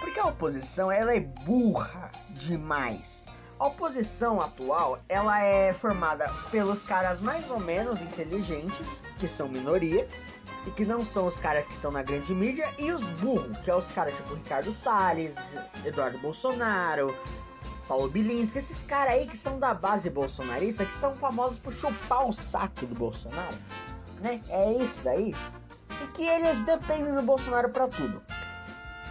Porque 0.02 0.20
a 0.20 0.26
oposição 0.26 0.92
ela 0.92 1.16
é 1.16 1.22
burra 1.22 2.12
demais. 2.32 3.24
A 3.58 3.68
oposição 3.68 4.42
atual, 4.42 5.00
ela 5.08 5.42
é 5.42 5.72
formada 5.72 6.30
pelos 6.52 6.84
caras 6.84 7.22
mais 7.22 7.50
ou 7.50 7.60
menos 7.62 8.02
inteligentes, 8.02 9.02
que 9.18 9.28
são 9.28 9.48
minoria, 9.48 10.06
e 10.68 10.72
que 10.72 10.86
não 10.86 11.06
são 11.06 11.26
os 11.26 11.40
caras 11.40 11.66
que 11.66 11.74
estão 11.74 11.90
na 11.90 12.04
grande 12.04 12.34
mídia, 12.36 12.70
e 12.78 12.92
os 12.92 13.08
burros, 13.08 13.58
que 13.60 13.72
é 13.72 13.76
os 13.76 13.90
caras 13.92 14.14
tipo 14.16 14.34
Ricardo 14.34 14.72
Salles, 14.74 15.38
Eduardo 15.86 16.18
Bolsonaro, 16.18 17.16
Paulo 17.94 18.10
Bilinski, 18.10 18.58
esses 18.58 18.82
caras 18.82 19.14
aí 19.14 19.28
que 19.28 19.38
são 19.38 19.60
da 19.60 19.72
base 19.72 20.10
bolsonarista, 20.10 20.84
que 20.84 20.96
são 20.96 21.16
famosos 21.16 21.60
por 21.60 21.72
chupar 21.72 22.28
o 22.28 22.34
saco 22.34 22.88
do 22.88 22.96
Bolsonaro, 22.96 23.56
né? 24.20 24.42
É 24.50 24.74
isso 24.74 25.00
daí. 25.04 25.36
E 26.02 26.08
que 26.08 26.24
eles 26.24 26.60
dependem 26.64 27.14
do 27.14 27.22
Bolsonaro 27.22 27.70
para 27.70 27.88
tudo. 27.88 28.20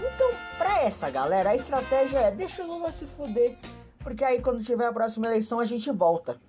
Então, 0.00 0.32
pra 0.58 0.82
essa 0.82 1.08
galera, 1.08 1.50
a 1.50 1.54
estratégia 1.54 2.18
é 2.18 2.32
deixa 2.32 2.64
o 2.64 2.66
Lula 2.66 2.90
se 2.90 3.06
fuder 3.06 3.56
porque 4.00 4.24
aí 4.24 4.42
quando 4.42 4.64
tiver 4.64 4.86
a 4.86 4.92
próxima 4.92 5.28
eleição 5.28 5.60
a 5.60 5.64
gente 5.64 5.88
volta. 5.92 6.40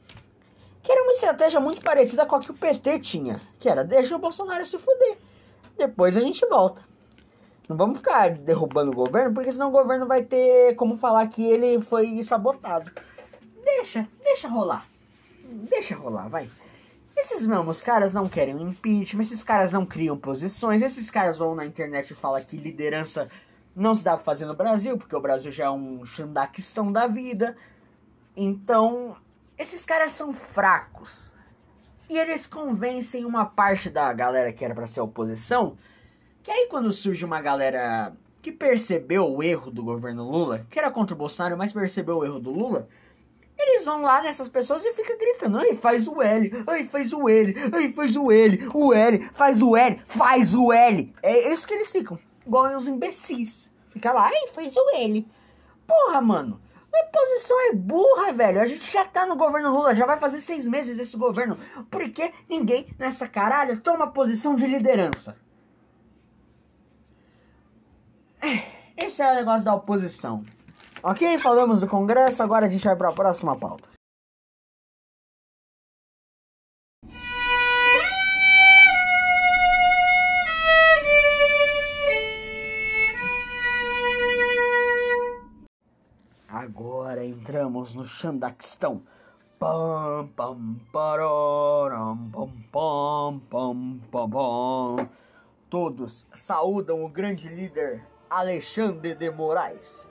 Que 0.82 0.92
era 0.92 1.04
uma 1.04 1.12
estratégia 1.12 1.60
muito 1.60 1.84
parecida 1.84 2.26
com 2.26 2.36
a 2.36 2.40
que 2.40 2.50
o 2.50 2.56
PT 2.56 2.98
tinha, 2.98 3.40
que 3.60 3.70
era 3.70 3.84
deixa 3.84 4.16
o 4.16 4.20
Bolsonaro 4.20 4.66
se 4.66 4.80
fuder. 4.80 5.20
Depois 5.78 6.18
a 6.18 6.22
gente 6.22 6.44
volta. 6.48 6.84
Não 7.68 7.78
vamos 7.78 7.98
ficar 7.98 8.30
derrubando 8.32 8.92
o 8.92 8.96
governo, 8.96 9.34
porque 9.34 9.52
senão 9.52 9.70
o 9.70 9.72
governo 9.72 10.06
vai 10.06 10.24
ter 10.24 10.76
como 10.76 10.98
falar 10.98 11.28
que 11.28 11.46
ele 11.46 11.82
foi 11.82 12.22
sabotado. 12.22 12.92
Deixa, 13.64 14.08
deixa 14.22 14.48
rolar. 14.48 14.86
Deixa 15.44 15.96
rolar, 15.96 16.28
vai. 16.28 16.50
Esses 17.16 17.48
mesmos 17.48 17.82
caras 17.82 18.14
não 18.14 18.28
querem 18.28 18.62
impeachment, 18.62 19.22
esses 19.22 19.44
caras 19.44 19.72
não 19.72 19.86
criam 19.86 20.18
posições, 20.18 20.82
esses 20.82 21.10
caras 21.10 21.38
vão 21.38 21.56
na 21.56 21.66
internet 21.66 22.12
e 22.12 22.16
falam 22.16 22.44
que 22.44 22.58
liderança 22.58 23.30
não 23.76 23.94
se 23.94 24.04
dá 24.04 24.16
pra 24.16 24.26
fazer 24.26 24.46
no 24.46 24.56
Brasil, 24.56 24.98
porque 24.98 25.16
o 25.16 25.22
Brasil 25.22 25.52
já 25.52 25.66
é 25.66 25.70
um 25.70 26.06
Xandaquistão 26.06 26.92
da 26.92 27.08
vida. 27.08 27.56
Então, 28.36 29.16
esses 29.58 29.86
caras 29.86 30.12
são 30.12 30.34
fracos. 30.34 31.32
E 32.10 32.18
eles 32.18 32.46
convencem 32.46 33.26
uma 33.26 33.46
parte 33.46 33.90
da 33.90 34.12
galera 34.12 34.52
que 34.52 34.66
era 34.66 34.76
para 34.76 34.86
ser 34.86 35.02
oposição, 35.02 35.78
que 36.44 36.52
aí 36.52 36.68
quando 36.70 36.92
surge 36.92 37.26
uma 37.26 37.42
galera 37.42 38.14
que 38.42 38.52
percebeu 38.52 39.34
o 39.34 39.42
erro 39.42 39.72
do 39.72 39.84
governo 39.84 40.30
Lula, 40.30 40.68
que 40.70 40.78
era 40.78 40.92
contra 40.92 41.16
o 41.16 41.18
Bolsonaro, 41.18 41.58
mas 41.58 41.74
percebeu 41.74 42.18
o 42.18 42.26
erro 42.26 42.40
do 42.40 42.52
Lula, 42.52 42.88
eles 43.58 43.86
vão 43.86 44.02
lá 44.02 44.22
nessas 44.22 44.50
pessoas 44.50 44.84
e 44.84 44.94
ficam 44.94 45.18
gritando: 45.18 45.58
ai, 45.58 45.76
faz 45.76 46.08
o 46.08 46.22
L, 46.22 46.52
ai, 46.68 46.84
faz 46.84 47.14
o 47.14 47.30
L, 47.30 47.56
ai, 47.74 47.94
faz 47.94 48.18
o 48.18 48.32
L, 48.32 48.70
o 48.74 48.94
L, 48.94 49.30
faz 49.32 49.62
o 49.62 49.78
L, 49.78 50.02
faz 50.06 50.54
o 50.54 50.74
L. 50.74 51.16
É 51.24 51.52
isso 51.52 51.66
que 51.66 51.74
eles 51.74 51.92
ficam 51.92 52.20
igual 52.46 52.76
os 52.76 52.88
imbecis. 52.88 53.72
Fica 53.90 54.12
lá, 54.12 54.26
ai, 54.26 54.48
fez 54.54 54.76
o 54.76 54.90
ele. 54.96 55.28
Porra, 55.86 56.22
mano. 56.22 56.60
A 56.92 57.06
oposição 57.06 57.70
é 57.70 57.74
burra, 57.74 58.34
velho. 58.34 58.62
A 58.62 58.68
gente 58.68 58.92
já 58.92 59.04
tá 59.04 59.26
no 59.26 59.36
governo 59.36 59.72
Lula, 59.72 59.96
já 59.96 60.06
vai 60.06 60.18
fazer 60.18 60.42
seis 60.42 60.68
meses 60.68 60.98
desse 60.98 61.18
governo. 61.18 61.58
Por 61.90 62.08
que 62.10 62.32
ninguém 62.48 62.88
nessa 63.00 63.28
caralho 63.28 63.82
toma 63.82 64.12
posição 64.12 64.56
de 64.56 64.68
liderança? 64.68 65.36
É, 68.42 69.03
esse 69.14 69.22
é 69.22 69.32
o 69.32 69.36
negócio 69.36 69.64
da 69.64 69.76
oposição. 69.76 70.44
Ok? 71.04 71.38
Falamos 71.38 71.82
do 71.82 71.88
Congresso, 71.88 72.42
agora 72.42 72.66
a 72.66 72.70
gente 72.70 72.84
vai 72.84 72.96
para 72.96 73.10
a 73.10 73.14
próxima 73.14 73.56
pauta. 73.56 73.88
Agora 86.48 87.24
entramos 87.24 87.94
no 87.94 88.06
Xandaquistão. 88.06 89.04
Pam, 89.60 90.28
pam, 90.36 90.76
pararam, 90.92 92.32
pam, 92.32 92.50
pam, 92.72 93.40
pam, 93.48 94.00
pam, 94.12 94.30
pam. 94.30 95.10
Todos 95.70 96.28
saúdam 96.34 97.04
o 97.04 97.10
grande 97.10 97.48
líder 97.48 98.13
Alexandre 98.38 99.14
de 99.16 99.30
Moraes. 99.30 100.10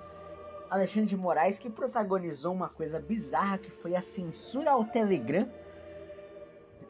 Alexandre 0.71 1.09
de 1.09 1.17
Moraes 1.17 1.59
que 1.59 1.69
protagonizou 1.69 2.53
uma 2.53 2.69
coisa 2.69 3.01
bizarra 3.01 3.59
que 3.59 3.71
foi 3.71 3.97
a 3.97 4.01
censura 4.01 4.71
ao 4.71 4.85
Telegram. 4.85 5.51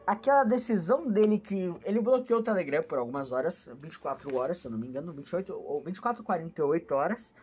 Aquela 0.05 0.43
decisão 0.43 1.07
dele 1.07 1.39
que 1.39 1.73
ele 1.83 1.99
bloqueou 1.99 2.39
o 2.39 2.43
Telegram 2.43 2.83
por 2.83 2.99
algumas 2.99 3.31
horas, 3.31 3.67
24 3.79 4.35
horas, 4.35 4.57
se 4.57 4.67
eu 4.67 4.71
não 4.71 4.77
me 4.77 4.87
engano, 4.87 5.11
28 5.11 5.53
ou 5.53 5.81
24 5.81 6.23
48 6.23 6.93
horas 6.93 7.33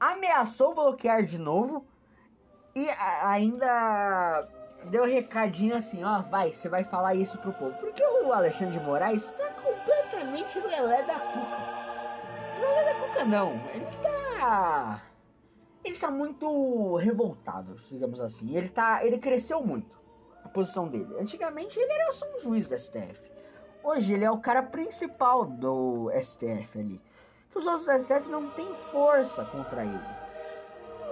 ameaçou 0.00 0.74
bloquear 0.74 1.22
de 1.22 1.38
novo 1.38 1.86
e 2.74 2.88
ainda 3.22 4.48
deu 4.90 5.04
recadinho 5.04 5.74
assim, 5.76 6.02
ó, 6.04 6.22
vai, 6.22 6.52
você 6.52 6.68
vai 6.68 6.84
falar 6.84 7.14
isso 7.14 7.38
pro 7.38 7.52
povo. 7.52 7.74
Porque 7.78 8.02
o 8.02 8.32
Alexandre 8.32 8.78
de 8.78 8.84
Moraes 8.84 9.30
tá 9.30 9.50
completamente 9.50 10.58
lelé 10.58 11.02
da 11.02 11.18
cuca. 11.18 11.83
Lelé 12.64 12.84
da 12.84 12.94
cuca 13.00 13.24
não, 13.24 13.52
ele 13.72 13.86
tá... 14.02 15.02
Ele 15.84 15.98
tá 15.98 16.10
muito 16.10 16.96
revoltado, 16.96 17.74
digamos 17.90 18.20
assim. 18.20 18.56
Ele 18.56 18.70
tá, 18.70 19.04
ele 19.04 19.18
cresceu 19.18 19.62
muito, 19.62 20.00
a 20.42 20.48
posição 20.48 20.88
dele. 20.88 21.14
Antigamente 21.20 21.78
ele 21.78 21.92
era 21.92 22.10
só 22.10 22.26
um 22.34 22.38
juiz 22.38 22.66
do 22.66 22.78
STF. 22.78 23.30
Hoje 23.82 24.14
ele 24.14 24.24
é 24.24 24.30
o 24.30 24.38
cara 24.38 24.62
principal 24.62 25.44
do 25.44 26.10
STF 26.18 26.78
ali 26.78 27.02
que 27.54 27.58
os 27.58 27.66
outros 27.66 27.86
da 27.86 27.96
SF 27.96 28.28
não 28.28 28.50
têm 28.50 28.74
força 28.90 29.44
contra 29.44 29.84
ele. 29.84 30.02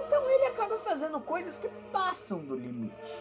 Então 0.05 0.29
ele 0.29 0.47
acaba 0.47 0.77
fazendo 0.79 1.17
coisas 1.21 1.57
que 1.57 1.69
passam 1.89 2.39
do 2.39 2.53
limite. 2.53 3.15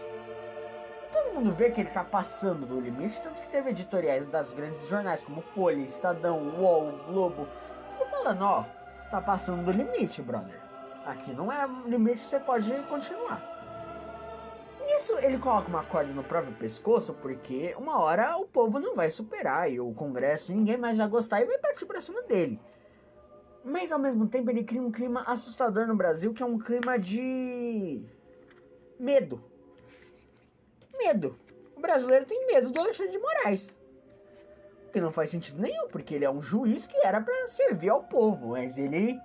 E 1.04 1.12
todo 1.12 1.32
mundo 1.32 1.52
vê 1.52 1.70
que 1.70 1.80
ele 1.80 1.88
está 1.88 2.02
passando 2.02 2.66
do 2.66 2.80
limite, 2.80 3.22
tanto 3.22 3.40
que 3.40 3.48
teve 3.48 3.70
editoriais 3.70 4.26
das 4.26 4.52
grandes 4.52 4.88
jornais 4.88 5.22
como 5.22 5.40
Folha, 5.40 5.82
Estadão, 5.82 6.48
UOL, 6.58 6.98
Globo, 7.06 7.48
tudo 7.98 8.10
falando, 8.10 8.42
ó, 8.42 8.64
tá 9.10 9.20
passando 9.20 9.64
do 9.64 9.72
limite, 9.72 10.22
brother. 10.22 10.60
Aqui 11.04 11.32
não 11.32 11.50
é 11.50 11.66
limite, 11.86 12.20
você 12.20 12.38
pode 12.38 12.72
continuar. 12.84 13.50
Nisso 14.86 15.18
ele 15.18 15.38
coloca 15.38 15.68
uma 15.68 15.84
corda 15.84 16.12
no 16.12 16.22
próprio 16.22 16.54
pescoço, 16.54 17.14
porque 17.14 17.74
uma 17.78 18.00
hora 18.00 18.36
o 18.36 18.46
povo 18.46 18.78
não 18.78 18.94
vai 18.94 19.10
superar 19.10 19.70
e 19.70 19.80
o 19.80 19.92
Congresso 19.94 20.52
ninguém 20.52 20.76
mais 20.76 20.98
vai 20.98 21.08
gostar 21.08 21.40
e 21.40 21.46
vai 21.46 21.58
partir 21.58 21.86
pra 21.86 22.00
cima 22.00 22.22
dele. 22.22 22.60
Mas 23.64 23.92
ao 23.92 23.98
mesmo 23.98 24.26
tempo 24.26 24.50
ele 24.50 24.64
cria 24.64 24.82
um 24.82 24.90
clima 24.90 25.22
assustador 25.26 25.86
no 25.86 25.94
Brasil, 25.94 26.32
que 26.34 26.42
é 26.42 26.46
um 26.46 26.58
clima 26.58 26.98
de 26.98 28.04
medo. 28.98 29.42
Medo. 30.98 31.38
O 31.76 31.80
brasileiro 31.80 32.26
tem 32.26 32.46
medo 32.46 32.70
do 32.70 32.80
Alexandre 32.80 33.12
de 33.12 33.18
Moraes. 33.18 33.78
Que 34.92 35.00
não 35.00 35.10
faz 35.10 35.30
sentido 35.30 35.60
nenhum, 35.60 35.88
porque 35.88 36.14
ele 36.14 36.24
é 36.24 36.30
um 36.30 36.42
juiz 36.42 36.86
que 36.86 36.96
era 36.98 37.20
para 37.20 37.48
servir 37.48 37.88
ao 37.88 38.04
povo, 38.04 38.48
mas 38.48 38.76
ele 38.76 39.18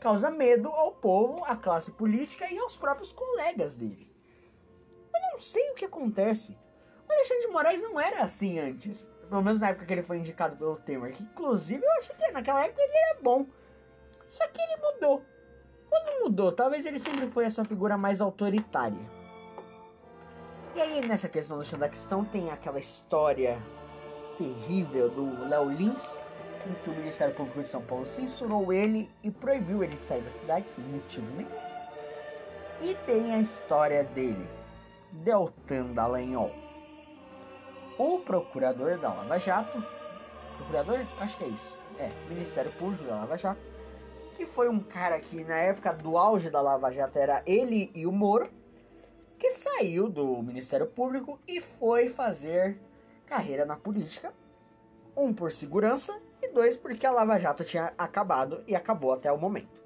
causa 0.00 0.30
medo 0.30 0.68
ao 0.68 0.92
povo, 0.92 1.44
à 1.44 1.56
classe 1.56 1.92
política 1.92 2.50
e 2.50 2.58
aos 2.58 2.76
próprios 2.76 3.12
colegas 3.12 3.74
dele. 3.76 4.12
Eu 5.14 5.32
não 5.32 5.40
sei 5.40 5.70
o 5.70 5.74
que 5.74 5.84
acontece. 5.84 6.58
O 7.08 7.12
Alexandre 7.12 7.46
de 7.46 7.52
Moraes 7.52 7.82
não 7.82 8.00
era 8.00 8.22
assim 8.22 8.58
antes. 8.58 9.08
Pelo 9.28 9.42
menos 9.42 9.60
na 9.60 9.68
época 9.68 9.86
que 9.86 9.92
ele 9.92 10.02
foi 10.02 10.18
indicado 10.18 10.56
pelo 10.56 10.76
Temer. 10.76 11.12
Que 11.12 11.22
inclusive 11.22 11.84
eu 11.84 11.92
achei 11.98 12.14
que 12.16 12.30
naquela 12.32 12.64
época 12.64 12.82
ele 12.82 12.92
era 12.96 13.20
bom. 13.20 13.46
Só 14.26 14.46
que 14.48 14.60
ele 14.60 14.76
mudou. 14.76 15.24
Quando 15.88 16.22
mudou, 16.24 16.52
talvez 16.52 16.84
ele 16.84 16.98
sempre 16.98 17.28
foi 17.28 17.46
a 17.46 17.50
sua 17.50 17.64
figura 17.64 17.96
mais 17.96 18.20
autoritária. 18.20 19.18
E 20.74 20.80
aí, 20.80 21.06
nessa 21.06 21.28
questão 21.28 21.58
do 21.58 21.64
Xandaquistão, 21.64 22.24
tem 22.24 22.50
aquela 22.50 22.78
história 22.78 23.60
terrível 24.38 25.10
do 25.10 25.48
Léo 25.48 25.68
Lins, 25.68 26.18
em 26.66 26.74
que 26.74 26.88
o 26.88 26.94
Ministério 26.94 27.34
Público 27.34 27.62
de 27.62 27.68
São 27.68 27.82
Paulo 27.82 28.06
censurou 28.06 28.72
ele 28.72 29.10
e 29.22 29.30
proibiu 29.30 29.82
ele 29.82 29.96
de 29.96 30.04
sair 30.04 30.22
da 30.22 30.30
cidade 30.30 30.70
sem 30.70 30.84
motivo 30.84 31.26
nenhum. 31.36 31.50
E 32.80 32.94
tem 33.04 33.34
a 33.34 33.40
história 33.40 34.04
dele, 34.04 34.48
Deltan 35.10 35.86
Dallagnol, 35.86 36.52
o 37.98 38.20
procurador 38.20 38.96
da 38.98 39.12
Lava 39.12 39.38
Jato, 39.38 39.84
procurador? 40.56 41.00
Acho 41.18 41.36
que 41.36 41.44
é 41.44 41.48
isso, 41.48 41.76
é, 41.98 42.08
Ministério 42.28 42.70
Público 42.72 43.02
da 43.04 43.16
Lava 43.16 43.36
Jato, 43.36 43.60
que 44.36 44.46
foi 44.46 44.68
um 44.68 44.78
cara 44.78 45.18
que 45.18 45.42
na 45.42 45.56
época 45.56 45.92
do 45.92 46.16
auge 46.16 46.48
da 46.48 46.60
Lava 46.60 46.92
Jato 46.92 47.18
era 47.18 47.42
ele 47.44 47.90
e 47.92 48.06
o 48.06 48.12
Moro, 48.12 48.48
que 49.36 49.50
saiu 49.50 50.08
do 50.08 50.40
Ministério 50.42 50.86
Público 50.86 51.40
e 51.46 51.60
foi 51.60 52.08
fazer 52.08 52.78
carreira 53.28 53.66
na 53.66 53.76
política, 53.76 54.32
um 55.16 55.32
por 55.32 55.52
segurança 55.52 56.18
e 56.42 56.48
dois 56.48 56.76
porque 56.76 57.06
a 57.06 57.10
Lava 57.10 57.38
Jato 57.38 57.64
tinha 57.64 57.92
acabado 57.98 58.62
e 58.66 58.74
acabou 58.74 59.12
até 59.12 59.30
o 59.30 59.38
momento. 59.38 59.78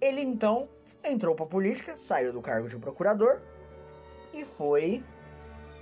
Ele 0.00 0.20
então 0.20 0.68
entrou 1.02 1.34
para 1.34 1.44
a 1.44 1.48
política, 1.48 1.96
saiu 1.96 2.32
do 2.32 2.42
cargo 2.42 2.68
de 2.68 2.76
procurador 2.76 3.40
e 4.32 4.44
foi 4.44 5.02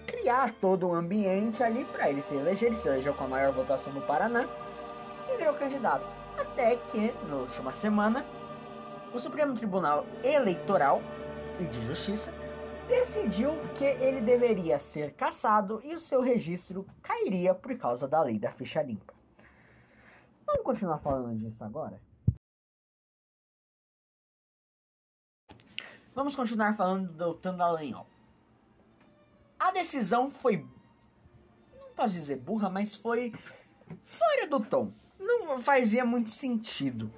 criar 0.07 0.53
todo 0.55 0.89
um 0.89 0.95
ambiente 0.95 1.63
ali 1.63 1.85
para 1.85 2.09
ele 2.09 2.21
se 2.21 2.35
eleger. 2.35 2.69
Ele 2.69 2.77
se 2.77 2.89
elegeu 2.89 3.15
com 3.15 3.25
a 3.25 3.29
maior 3.29 3.53
votação 3.53 3.93
no 3.93 4.01
Paraná 4.03 4.49
e 5.33 5.37
virou 5.37 5.55
candidato. 5.55 6.07
Até 6.39 6.77
que, 6.77 7.13
na 7.29 7.37
última 7.37 7.73
semana, 7.73 8.25
o 9.13 9.19
Supremo 9.19 9.55
Tribunal 9.55 10.07
Eleitoral 10.23 11.03
e 11.59 11.65
de 11.65 11.87
Justiça 11.87 12.33
decidiu 12.89 13.51
que 13.75 13.85
ele 13.85 14.21
deveria 14.23 14.79
ser 14.79 15.13
cassado 15.13 15.81
e 15.85 15.95
o 15.95 16.01
seu 16.01 16.23
registro 16.23 16.87
cairia 17.03 17.55
por 17.55 17.77
causa 17.77 18.09
da 18.09 18.23
lei 18.23 18.39
da 18.39 18.51
ficha 18.51 18.83
limpa. 18.83 19.13
Vamos 20.47 20.63
continuar 20.63 20.99
falando 20.99 21.39
disso 21.39 21.63
agora? 21.63 22.01
Vamos 26.15 26.35
continuar 26.35 26.73
falando 26.75 27.13
do 27.13 27.35
Tandalenhol. 27.35 28.07
A 29.59 29.71
decisão 29.71 30.31
foi. 30.31 30.67
Não 31.79 31.93
posso 31.95 32.15
dizer 32.15 32.37
burra, 32.37 32.71
mas 32.71 32.95
foi 32.95 33.33
fora 34.03 34.49
do 34.49 34.65
tom. 34.65 34.93
Não 35.19 35.61
fazia 35.61 36.05
muito 36.05 36.31
sentido. 36.31 37.13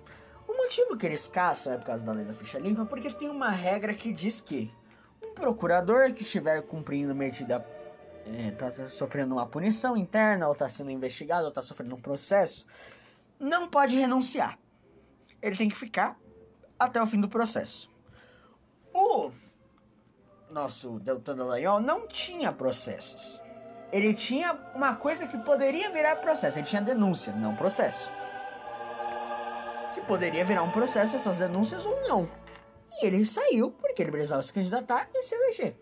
O 0.49 0.57
motivo 0.57 0.97
que 0.97 1.07
eles 1.07 1.29
caçam 1.29 1.75
é 1.75 1.79
por 1.79 1.87
causa 1.87 2.05
da 2.05 2.12
lei 2.12 2.25
da 2.25 2.35
ficha 2.35 2.59
limpa, 2.59 2.85
porque 2.85 3.11
tem 3.12 3.31
uma 3.31 3.50
regra 3.50 3.95
que 3.95 4.12
diz 4.12 4.41
que 4.41 4.73
procurador 5.40 6.12
que 6.12 6.23
estiver 6.23 6.62
cumprindo 6.62 7.14
medida, 7.14 7.66
é, 8.26 8.50
tá, 8.50 8.70
tá 8.70 8.90
sofrendo 8.90 9.34
uma 9.34 9.47
punição 9.47 9.97
interna, 9.97 10.47
ou 10.47 10.52
está 10.52 10.69
sendo 10.69 10.91
investigado, 10.91 11.45
ou 11.45 11.49
está 11.49 11.62
sofrendo 11.62 11.95
um 11.97 12.00
processo, 12.00 12.67
não 13.38 13.69
pode 13.69 13.97
renunciar. 13.97 14.58
Ele 15.41 15.56
tem 15.56 15.69
que 15.69 15.76
ficar 15.76 16.19
até 16.78 17.02
o 17.02 17.06
fim 17.06 17.21
do 17.21 17.28
processo. 17.28 17.91
O 18.93 19.30
nosso 20.50 21.00
Deltan 21.00 21.36
Dallagnol 21.36 21.80
não 21.80 22.06
tinha 22.06 22.52
processos. 22.52 23.41
Ele 23.91 24.12
tinha 24.12 24.52
uma 24.75 24.95
coisa 24.95 25.26
que 25.26 25.38
poderia 25.38 25.91
virar 25.91 26.17
processo. 26.17 26.58
Ele 26.58 26.67
tinha 26.67 26.82
denúncia, 26.82 27.32
não 27.32 27.56
processo. 27.56 28.10
Que 29.95 30.00
poderia 30.02 30.45
virar 30.45 30.62
um 30.62 30.71
processo 30.71 31.17
essas 31.17 31.38
denúncias 31.38 31.86
ou 31.86 32.00
não. 32.02 32.30
E 32.91 33.07
ele 33.07 33.25
saiu 33.25 33.71
porque 33.71 34.03
ele 34.03 34.11
precisava 34.11 34.43
se 34.43 34.53
candidatar 34.53 35.09
e 35.15 35.23
se 35.23 35.35
eleger. 35.35 35.76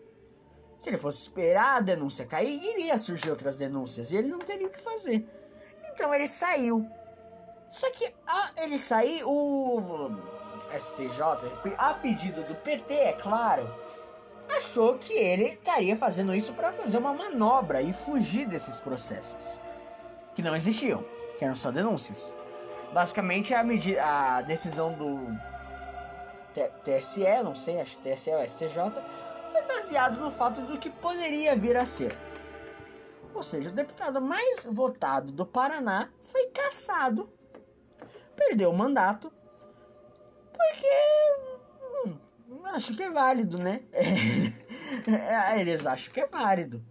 Se 0.77 0.89
ele 0.89 0.97
fosse 0.97 1.19
esperar 1.19 1.77
a 1.77 1.81
denúncia 1.81 2.25
cair, 2.25 2.57
iria 2.63 2.97
surgir 2.97 3.29
outras 3.29 3.57
denúncias 3.57 4.11
e 4.11 4.17
ele 4.17 4.29
não 4.29 4.39
teria 4.39 4.67
o 4.67 4.69
que 4.69 4.79
fazer. 4.79 5.27
Então 5.91 6.13
ele 6.13 6.27
saiu. 6.27 6.87
Só 7.69 7.89
que 7.91 8.13
a 8.25 8.51
ele 8.63 8.77
sair, 8.77 9.23
o 9.25 10.09
STJ, 10.71 11.21
a 11.77 11.93
pedido 11.93 12.43
do 12.43 12.55
PT, 12.55 12.93
é 12.93 13.13
claro, 13.13 13.69
achou 14.55 14.97
que 14.97 15.13
ele 15.13 15.45
estaria 15.49 15.95
fazendo 15.95 16.33
isso 16.33 16.53
para 16.53 16.71
fazer 16.71 16.97
uma 16.97 17.13
manobra 17.13 17.81
e 17.81 17.93
fugir 17.93 18.47
desses 18.47 18.79
processos 18.79 19.61
que 20.33 20.41
não 20.41 20.55
existiam, 20.55 21.03
que 21.37 21.43
eram 21.43 21.55
só 21.55 21.71
denúncias. 21.71 22.35
Basicamente 22.93 23.53
a, 23.53 24.37
a 24.37 24.41
decisão 24.41 24.93
do 24.93 25.19
TSE, 26.83 27.43
não 27.43 27.55
sei, 27.55 27.79
acho 27.79 27.97
que 27.97 28.09
TSE 28.09 28.31
ou 28.31 28.47
STJ, 28.47 28.75
foi 29.51 29.61
baseado 29.63 30.19
no 30.19 30.31
fato 30.31 30.61
do 30.61 30.77
que 30.77 30.89
poderia 30.89 31.55
vir 31.55 31.77
a 31.77 31.85
ser. 31.85 32.15
Ou 33.33 33.43
seja, 33.43 33.69
o 33.69 33.73
deputado 33.73 34.21
mais 34.21 34.65
votado 34.65 35.31
do 35.31 35.45
Paraná 35.45 36.09
foi 36.21 36.47
caçado, 36.47 37.29
perdeu 38.35 38.69
o 38.69 38.77
mandato, 38.77 39.31
porque 40.51 40.87
hum, 42.05 42.17
acho 42.65 42.95
que 42.95 43.03
é 43.03 43.09
válido, 43.09 43.57
né? 43.57 43.81
É, 43.93 45.57
eles 45.59 45.85
acham 45.85 46.11
que 46.11 46.19
é 46.19 46.27
válido. 46.27 46.83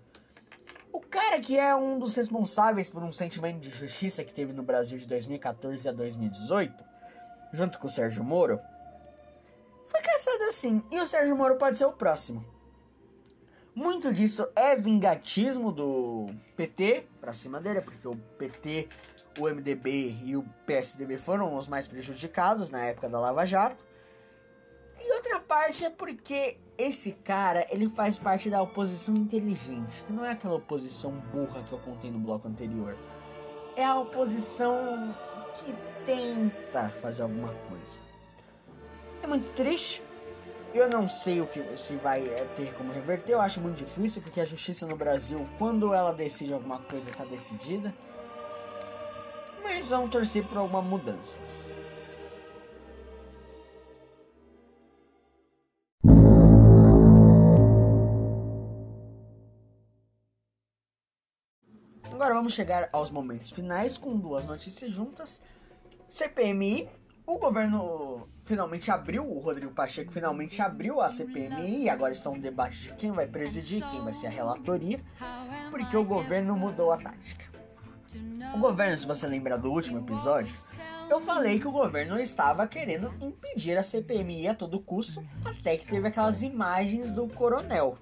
O 0.93 1.01
cara 1.01 1.39
que 1.39 1.59
é 1.59 1.75
um 1.75 1.99
dos 1.99 2.17
responsáveis 2.17 2.89
por 2.89 3.03
um 3.03 3.13
sentimento 3.13 3.59
de 3.59 3.71
justiça 3.71 4.25
que 4.25 4.33
teve 4.33 4.53
no 4.53 4.63
Brasil 4.63 4.99
de 4.99 5.07
2014 5.07 5.89
a 5.89 5.93
2018, 5.93 6.85
junto 7.53 7.79
com 7.79 7.87
o 7.87 7.91
Sérgio 7.91 8.25
Moro, 8.25 8.59
caçado 10.19 10.43
assim. 10.45 10.83
E 10.91 10.99
o 10.99 11.07
Sérgio 11.07 11.37
Moro 11.37 11.57
pode 11.57 11.79
ser 11.79 11.85
o 11.85 11.93
próximo. 11.93 12.45
Muito 13.73 14.13
disso 14.13 14.49
é 14.57 14.75
vingatismo 14.75 15.71
do 15.71 16.27
PT 16.57 17.07
pra 17.21 17.33
cima 17.33 17.61
dele, 17.61 17.81
porque 17.81 18.09
o 18.09 18.17
PT, 18.17 18.89
o 19.39 19.49
MDB 19.49 20.19
e 20.25 20.37
o 20.37 20.43
PSDB 20.67 21.17
foram 21.17 21.57
os 21.57 21.69
mais 21.69 21.87
prejudicados 21.87 22.69
na 22.69 22.85
época 22.87 23.09
da 23.09 23.21
Lava 23.21 23.47
Jato. 23.47 23.87
E 25.01 25.13
outra 25.13 25.39
parte 25.39 25.85
é 25.85 25.91
porque 25.91 26.59
esse 26.77 27.13
cara, 27.13 27.65
ele 27.71 27.89
faz 27.89 28.19
parte 28.19 28.51
da 28.51 28.61
oposição 28.61 29.15
inteligente, 29.15 30.03
que 30.03 30.13
não 30.13 30.25
é 30.25 30.33
aquela 30.33 30.57
oposição 30.57 31.13
burra 31.33 31.63
que 31.63 31.73
eu 31.73 31.79
contei 31.79 32.11
no 32.11 32.19
bloco 32.19 32.49
anterior. 32.49 32.97
É 33.77 33.85
a 33.85 33.97
oposição 33.97 35.15
que 35.55 35.73
tenta 36.05 36.89
fazer 37.01 37.23
alguma 37.23 37.55
coisa. 37.69 38.03
É 39.23 39.27
muito 39.29 39.53
triste. 39.53 40.08
Eu 40.75 40.89
não 40.89 41.09
sei 41.09 41.41
o 41.41 41.47
que 41.47 41.77
se 41.77 41.97
vai 41.97 42.27
é, 42.29 42.45
ter 42.45 42.75
como 42.75 42.93
reverter. 42.93 43.33
Eu 43.33 43.41
acho 43.41 43.61
muito 43.61 43.79
difícil 43.79 44.21
porque 44.21 44.41
a 44.41 44.45
justiça 44.45 44.87
no 44.87 44.97
Brasil, 44.97 45.49
quando 45.59 45.95
ela 45.95 46.13
decide 46.13 46.53
alguma 46.53 46.79
coisa, 46.81 47.11
está 47.11 47.25
decidida. 47.25 47.95
Mas 49.63 49.89
vamos 49.89 50.11
torcer 50.11 50.47
por 50.47 50.59
algumas 50.59 50.85
mudanças. 50.85 51.73
Agora 62.13 62.35
vamos 62.35 62.53
chegar 62.53 62.91
aos 62.93 63.11
momentos 63.11 63.51
finais 63.51 63.97
com 63.97 64.19
duas 64.19 64.45
notícias 64.45 64.93
juntas. 64.93 65.41
CPMI, 66.09 66.89
o 67.29 67.37
governo 67.37 68.27
finalmente 68.47 68.91
abriu, 68.91 69.23
o 69.23 69.39
Rodrigo 69.39 69.71
Pacheco 69.71 70.11
finalmente 70.11 70.63
abriu 70.63 70.99
a 71.03 71.11
CPMI 71.11 71.85
e 71.85 71.89
agora 71.91 72.11
está 72.11 72.31
um 72.31 72.41
debate 72.41 72.85
de 72.85 72.95
quem 72.95 73.13
vai 73.13 73.27
presidir, 73.27 73.87
quem 73.91 74.03
vai 74.03 74.15
ser 74.15 74.29
a 74.29 74.31
relatoria, 74.31 74.99
porque 75.71 75.95
o 75.95 76.05
governo 76.05 76.57
mudou 76.57 76.91
a 76.91 76.97
tática. 76.97 77.45
O 78.55 78.59
governo, 78.59 78.97
se 78.97 79.07
você 79.07 79.27
lembra 79.27 79.59
do 79.59 79.71
último 79.71 79.99
episódio, 79.99 80.57
eu 81.11 81.21
falei 81.21 81.61
que 81.61 81.69
o 81.69 81.71
governo 81.71 82.19
estava 82.19 82.67
querendo 82.67 83.13
impedir 83.21 83.77
a 83.77 83.83
CPMI 83.83 84.49
a 84.49 84.55
todo 84.55 84.81
custo, 84.81 85.23
até 85.45 85.77
que 85.77 85.87
teve 85.87 86.09
aquelas 86.09 86.43
imagens 86.43 87.13
do 87.13 87.29
coronel 87.29 87.99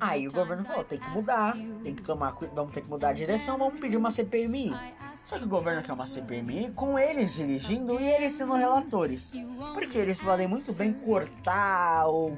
Aí 0.00 0.26
o 0.26 0.32
governo 0.32 0.64
falou, 0.64 0.82
tem 0.82 0.98
que 0.98 1.10
mudar, 1.10 1.54
tem 1.82 1.94
que 1.94 2.02
tomar, 2.02 2.34
vamos 2.54 2.72
ter 2.72 2.80
que 2.80 2.88
mudar 2.88 3.10
a 3.10 3.12
direção, 3.12 3.58
vamos 3.58 3.78
pedir 3.78 3.98
uma 3.98 4.10
CPMI. 4.10 4.72
Só 5.20 5.38
que 5.38 5.44
o 5.44 5.48
governo 5.48 5.82
quer 5.82 5.92
uma 5.92 6.06
CPMI 6.06 6.72
com 6.72 6.98
eles 6.98 7.34
dirigindo 7.34 8.00
e 8.00 8.08
eles 8.08 8.32
sendo 8.32 8.54
relatores. 8.54 9.30
Porque 9.74 9.96
eles 9.96 10.18
podem 10.18 10.48
muito 10.48 10.72
bem 10.72 10.92
cortar 10.92 12.06
ou, 12.06 12.36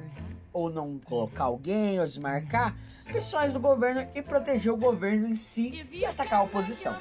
ou 0.51 0.69
não 0.69 0.99
colocar 0.99 1.45
alguém 1.45 1.99
ou 1.99 2.05
desmarcar 2.05 2.75
pessoas 3.11 3.53
do 3.53 3.59
governo 3.59 4.07
e 4.13 4.21
proteger 4.21 4.71
o 4.71 4.77
governo 4.77 5.27
em 5.27 5.35
si 5.35 5.87
e 5.91 6.05
atacar 6.05 6.41
a 6.41 6.43
oposição. 6.43 6.95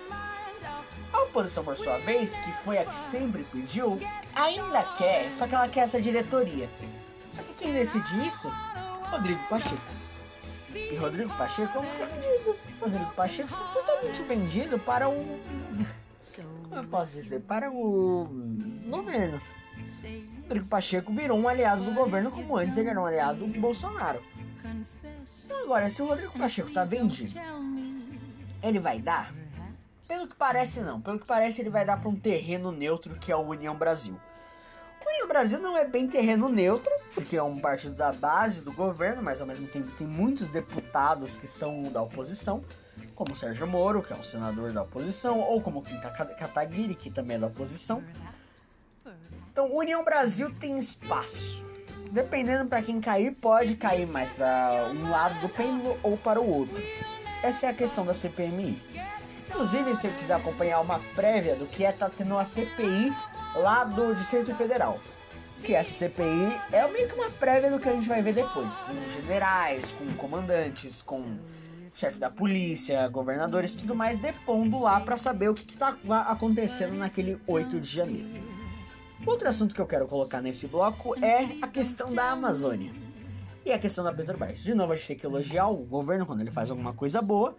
A 1.12 1.22
oposição, 1.24 1.62
por 1.62 1.76
sua 1.76 1.98
vez, 1.98 2.34
que 2.36 2.52
foi 2.64 2.78
a 2.78 2.86
que 2.86 2.96
sempre 2.96 3.44
pediu, 3.44 3.98
ainda 4.34 4.82
quer, 4.96 5.30
só 5.32 5.46
que 5.46 5.54
ela 5.54 5.68
quer 5.68 5.80
essa 5.80 6.00
diretoria. 6.00 6.70
Só 7.28 7.42
que 7.42 7.52
quem 7.54 7.72
decide 7.72 8.26
isso? 8.26 8.50
Rodrigo 9.10 9.40
Pacheco. 9.48 9.82
E 10.74 10.96
Rodrigo 10.96 11.36
Pacheco 11.36 11.76
é 11.76 11.80
um 11.80 11.84
vendido. 11.84 12.71
Rodrigo 12.82 13.12
Pacheco 13.14 13.48
está 13.52 13.64
totalmente 13.68 14.22
vendido 14.22 14.76
para 14.76 15.08
o. 15.08 15.14
Como 16.68 16.74
eu 16.74 16.84
posso 16.84 17.12
dizer? 17.12 17.40
Para 17.42 17.70
o 17.70 18.28
governo. 18.88 19.40
Rodrigo 20.42 20.66
Pacheco 20.68 21.12
virou 21.12 21.38
um 21.38 21.48
aliado 21.48 21.84
do 21.84 21.94
governo, 21.94 22.30
como 22.30 22.56
antes 22.56 22.76
ele 22.76 22.88
era 22.88 23.00
um 23.00 23.06
aliado 23.06 23.46
do 23.46 23.60
Bolsonaro. 23.60 24.20
Então, 25.44 25.62
agora, 25.62 25.88
se 25.88 26.02
o 26.02 26.06
Rodrigo 26.06 26.36
Pacheco 26.36 26.68
está 26.68 26.84
vendido, 26.84 27.38
ele 28.62 28.80
vai 28.80 28.98
dar? 28.98 29.32
Pelo 30.08 30.26
que 30.26 30.34
parece, 30.34 30.80
não. 30.80 31.00
Pelo 31.00 31.20
que 31.20 31.26
parece, 31.26 31.62
ele 31.62 31.70
vai 31.70 31.84
dar 31.84 31.98
para 31.98 32.08
um 32.08 32.16
terreno 32.16 32.72
neutro 32.72 33.14
que 33.14 33.30
é 33.30 33.36
o 33.36 33.40
União 33.40 33.76
Brasil. 33.76 34.18
O 35.04 35.08
União 35.08 35.28
Brasil 35.28 35.60
não 35.60 35.76
é 35.76 35.86
bem 35.86 36.08
terreno 36.08 36.48
neutro, 36.48 36.92
porque 37.14 37.36
é 37.36 37.42
um 37.42 37.58
partido 37.58 37.94
da 37.94 38.12
base 38.12 38.62
do 38.62 38.72
governo, 38.72 39.22
mas 39.22 39.40
ao 39.40 39.46
mesmo 39.46 39.66
tempo 39.66 39.90
tem 39.92 40.06
muitos 40.06 40.50
deputados 40.50 41.36
que 41.36 41.46
são 41.46 41.82
da 41.82 42.02
oposição, 42.02 42.64
como 43.14 43.34
Sérgio 43.36 43.66
Moro, 43.66 44.02
que 44.02 44.12
é 44.12 44.16
um 44.16 44.22
senador 44.22 44.72
da 44.72 44.82
oposição, 44.82 45.40
ou 45.40 45.60
como 45.60 45.82
Kim 45.82 46.00
Kataguiri, 46.00 46.94
que 46.94 47.10
também 47.10 47.36
é 47.36 47.40
da 47.40 47.46
oposição. 47.46 48.02
Então, 49.52 49.74
União 49.74 50.02
Brasil 50.02 50.52
tem 50.58 50.78
espaço. 50.78 51.62
Dependendo 52.10 52.68
para 52.68 52.82
quem 52.82 53.00
cair, 53.00 53.32
pode 53.32 53.76
cair 53.76 54.06
mais 54.06 54.32
para 54.32 54.90
um 54.94 55.10
lado 55.10 55.40
do 55.40 55.48
pêndulo 55.48 55.98
ou 56.02 56.16
para 56.16 56.40
o 56.40 56.46
outro. 56.46 56.82
Essa 57.42 57.66
é 57.66 57.70
a 57.70 57.74
questão 57.74 58.04
da 58.04 58.14
CPMI. 58.14 58.82
Inclusive, 59.48 59.94
se 59.94 60.02
você 60.02 60.10
quiser 60.10 60.34
acompanhar 60.34 60.80
uma 60.80 60.98
prévia 61.14 61.54
do 61.54 61.66
que 61.66 61.84
é 61.84 61.92
tá 61.92 62.08
tendo 62.08 62.38
a 62.38 62.44
CPI 62.44 63.14
lá 63.54 63.84
do 63.84 64.14
Distrito 64.14 64.54
Federal. 64.54 64.98
Que 65.62 65.74
essa 65.74 65.92
CPI 65.92 66.60
é 66.72 66.86
meio 66.88 67.08
que 67.08 67.14
uma 67.14 67.30
prévia 67.30 67.70
do 67.70 67.78
que 67.78 67.88
a 67.88 67.92
gente 67.92 68.08
vai 68.08 68.20
ver 68.20 68.34
depois, 68.34 68.76
com 68.78 68.94
generais, 69.10 69.92
com 69.92 70.06
comandantes, 70.14 71.02
com 71.02 71.38
chefe 71.94 72.18
da 72.18 72.30
polícia, 72.30 73.06
governadores, 73.08 73.74
tudo 73.74 73.94
mais 73.94 74.18
depondo 74.18 74.80
lá 74.80 75.00
para 75.00 75.16
saber 75.16 75.48
o 75.48 75.54
que, 75.54 75.62
está 75.62 75.96
acontecendo 76.26 76.94
naquele 76.94 77.40
8 77.46 77.78
de 77.78 77.88
janeiro. 77.88 78.28
Outro 79.24 79.48
assunto 79.48 79.74
que 79.74 79.80
eu 79.80 79.86
quero 79.86 80.06
colocar 80.08 80.40
nesse 80.40 80.66
bloco 80.66 81.14
é 81.24 81.56
a 81.62 81.68
questão 81.68 82.12
da 82.12 82.30
Amazônia. 82.30 82.92
E 83.64 83.70
a 83.70 83.78
questão 83.78 84.02
da 84.02 84.12
Petrobras. 84.12 84.64
De 84.64 84.74
novo, 84.74 84.92
a 84.92 84.96
gente 84.96 85.06
tem 85.06 85.16
que 85.16 85.26
elogiar 85.26 85.68
o 85.68 85.76
governo 85.76 86.26
quando 86.26 86.40
ele 86.40 86.50
faz 86.50 86.70
alguma 86.70 86.92
coisa 86.92 87.22
boa, 87.22 87.56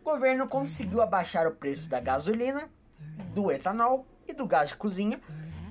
o 0.00 0.04
governo 0.04 0.48
conseguiu 0.48 1.00
abaixar 1.00 1.46
o 1.46 1.52
preço 1.52 1.88
da 1.88 2.00
gasolina, 2.00 2.68
do 3.34 3.52
etanol 3.52 4.04
e 4.26 4.32
do 4.32 4.46
gás 4.46 4.70
de 4.70 4.76
cozinha, 4.76 5.20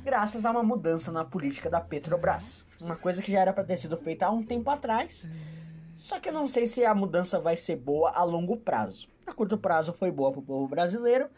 graças 0.10 0.44
a 0.44 0.50
uma 0.50 0.64
mudança 0.64 1.12
na 1.12 1.24
política 1.24 1.70
da 1.70 1.80
Petrobras. 1.80 2.66
Uma 2.82 2.96
coisa 2.96 3.22
que 3.22 3.32
já 3.32 3.42
era 3.42 3.54
para 3.54 3.64
ter 3.64 3.78
sido 3.78 3.96
feita 3.96 4.26
há 4.26 4.32
um 4.32 4.42
tempo 4.42 4.68
atrás, 4.72 5.30
só 5.96 6.20
que 6.20 6.30
eu 6.30 6.34
não 6.34 6.48
sei 6.48 6.66
se 6.66 6.84
a 6.84 6.96
mudança 6.96 7.40
vai 7.40 7.56
ser 7.56 7.76
boa 7.76 8.10
a 8.10 8.24
longo 8.24 8.58
prazo. 8.58 9.08
A 9.28 9.32
curto 9.32 9.56
prazo 9.56 9.94
foi 9.94 10.10
boa 10.10 10.32
para 10.32 10.40
o 10.40 10.44
povo 10.44 10.68
brasileiro, 10.68 11.30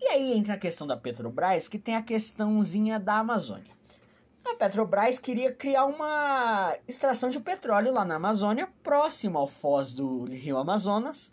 e 0.00 0.08
aí 0.08 0.36
entra 0.36 0.54
a 0.54 0.58
questão 0.58 0.84
da 0.84 0.96
Petrobras, 0.96 1.68
que 1.68 1.78
tem 1.78 1.94
a 1.94 2.02
questãozinha 2.02 2.98
da 2.98 3.18
Amazônia. 3.18 3.72
A 4.44 4.56
Petrobras 4.56 5.20
queria 5.20 5.52
criar 5.52 5.84
uma 5.84 6.74
extração 6.88 7.30
de 7.30 7.38
petróleo 7.38 7.92
lá 7.92 8.04
na 8.04 8.16
Amazônia, 8.16 8.68
próximo 8.82 9.38
ao 9.38 9.46
foz 9.46 9.92
do 9.92 10.24
rio 10.24 10.58
Amazonas, 10.58 11.30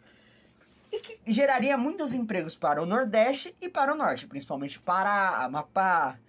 e 0.92 1.00
que 1.00 1.20
geraria 1.26 1.76
muitos 1.80 2.14
empregos 2.14 2.56
para 2.56 2.80
o 2.80 2.86
Nordeste 2.86 3.56
e 3.60 3.68
para 3.68 3.92
o 3.92 3.98
Norte, 3.98 4.28
principalmente 4.28 4.80
para 4.80 5.44
Amapá, 5.44 6.20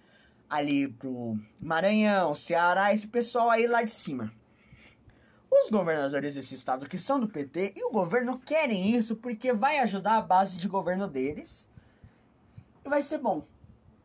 ali 0.49 0.87
pro 0.87 1.37
Maranhão, 1.59 2.35
Ceará, 2.35 2.93
esse 2.93 3.07
pessoal 3.07 3.49
aí 3.49 3.67
lá 3.67 3.83
de 3.83 3.91
cima. 3.91 4.31
Os 5.49 5.69
governadores 5.69 6.35
desse 6.35 6.55
estado 6.55 6.87
que 6.87 6.97
são 6.97 7.19
do 7.19 7.27
PT 7.27 7.73
e 7.75 7.83
o 7.85 7.91
governo 7.91 8.39
querem 8.39 8.95
isso 8.95 9.15
porque 9.15 9.53
vai 9.53 9.79
ajudar 9.79 10.17
a 10.17 10.21
base 10.21 10.57
de 10.57 10.67
governo 10.67 11.07
deles 11.07 11.69
e 12.85 12.89
vai 12.89 13.01
ser 13.01 13.17
bom. 13.17 13.43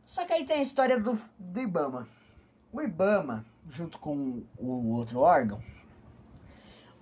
Só 0.07 0.24
que 0.24 0.33
aí 0.33 0.44
tem 0.44 0.59
a 0.59 0.62
história 0.62 0.98
do, 0.98 1.18
do 1.38 1.61
Ibama. 1.61 2.09
O 2.72 2.81
Ibama, 2.81 3.44
junto 3.68 3.98
com 3.98 4.42
o 4.59 4.94
outro 4.94 5.20
órgão, 5.20 5.61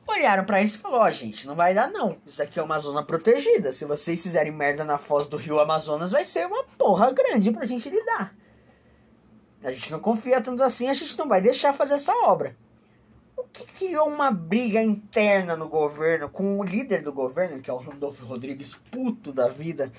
olharam 0.07 0.45
para 0.45 0.63
isso 0.63 0.77
e 0.77 0.79
falaram: 0.79 1.05
Ó, 1.05 1.07
oh, 1.07 1.11
gente, 1.11 1.47
não 1.47 1.55
vai 1.55 1.75
dar 1.75 1.91
não. 1.91 2.19
Isso 2.27 2.43
aqui 2.43 2.59
é 2.59 2.63
uma 2.63 2.79
zona 2.79 3.05
protegida. 3.05 3.73
Se 3.73 3.85
vocês 3.85 4.23
fizerem 4.23 4.53
merda 4.53 4.85
na 4.85 4.99
foz 4.99 5.27
do 5.27 5.37
rio 5.37 5.61
Amazonas, 5.61 6.13
vai 6.13 6.25
ser 6.25 6.47
uma 6.47 6.65
porra 6.65 7.13
grande 7.13 7.51
pra 7.51 7.67
gente 7.67 7.89
lidar. 7.89 8.35
A 9.63 9.71
gente 9.71 9.93
não 9.93 10.01
confia 10.01 10.41
tanto 10.41 10.63
assim, 10.63 10.89
a 10.89 10.95
gente 10.95 11.19
não 11.19 11.29
vai 11.29 11.41
deixar 11.41 11.73
fazer 11.73 11.95
essa 11.95 12.13
obra. 12.25 12.57
O 13.37 13.45
que 13.45 13.65
criou 13.65 14.09
uma 14.09 14.31
briga 14.31 14.83
interna 14.83 15.57
no 15.57 15.69
governo 15.69 16.29
com 16.29 16.59
o 16.59 16.65
líder 16.65 17.03
do 17.03 17.13
governo, 17.13 17.61
que 17.61 17.71
é 17.71 17.73
o 17.73 17.79
Randolfo 17.79 18.25
Rodrigues, 18.25 18.75
puto 18.91 19.33
da 19.33 19.49
vida, 19.49 19.93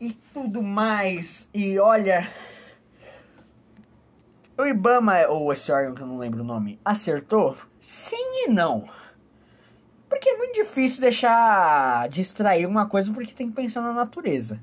e 0.00 0.12
tudo 0.32 0.62
mais. 0.62 1.48
E 1.52 1.78
olha. 1.78 2.30
O 4.58 4.64
Ibama, 4.64 5.26
ou 5.28 5.52
esse 5.52 5.70
órgão 5.70 5.94
que 5.94 6.02
eu 6.02 6.06
não 6.06 6.18
lembro 6.18 6.40
o 6.40 6.46
nome, 6.46 6.80
acertou? 6.84 7.56
Sim 7.78 8.46
e 8.46 8.50
não. 8.50 8.88
Porque 10.08 10.30
é 10.30 10.36
muito 10.36 10.54
difícil 10.54 11.02
deixar 11.02 12.08
distrair 12.08 12.64
uma 12.64 12.88
coisa 12.88 13.12
porque 13.12 13.34
tem 13.34 13.48
que 13.48 13.56
pensar 13.56 13.82
na 13.82 13.92
natureza. 13.92 14.62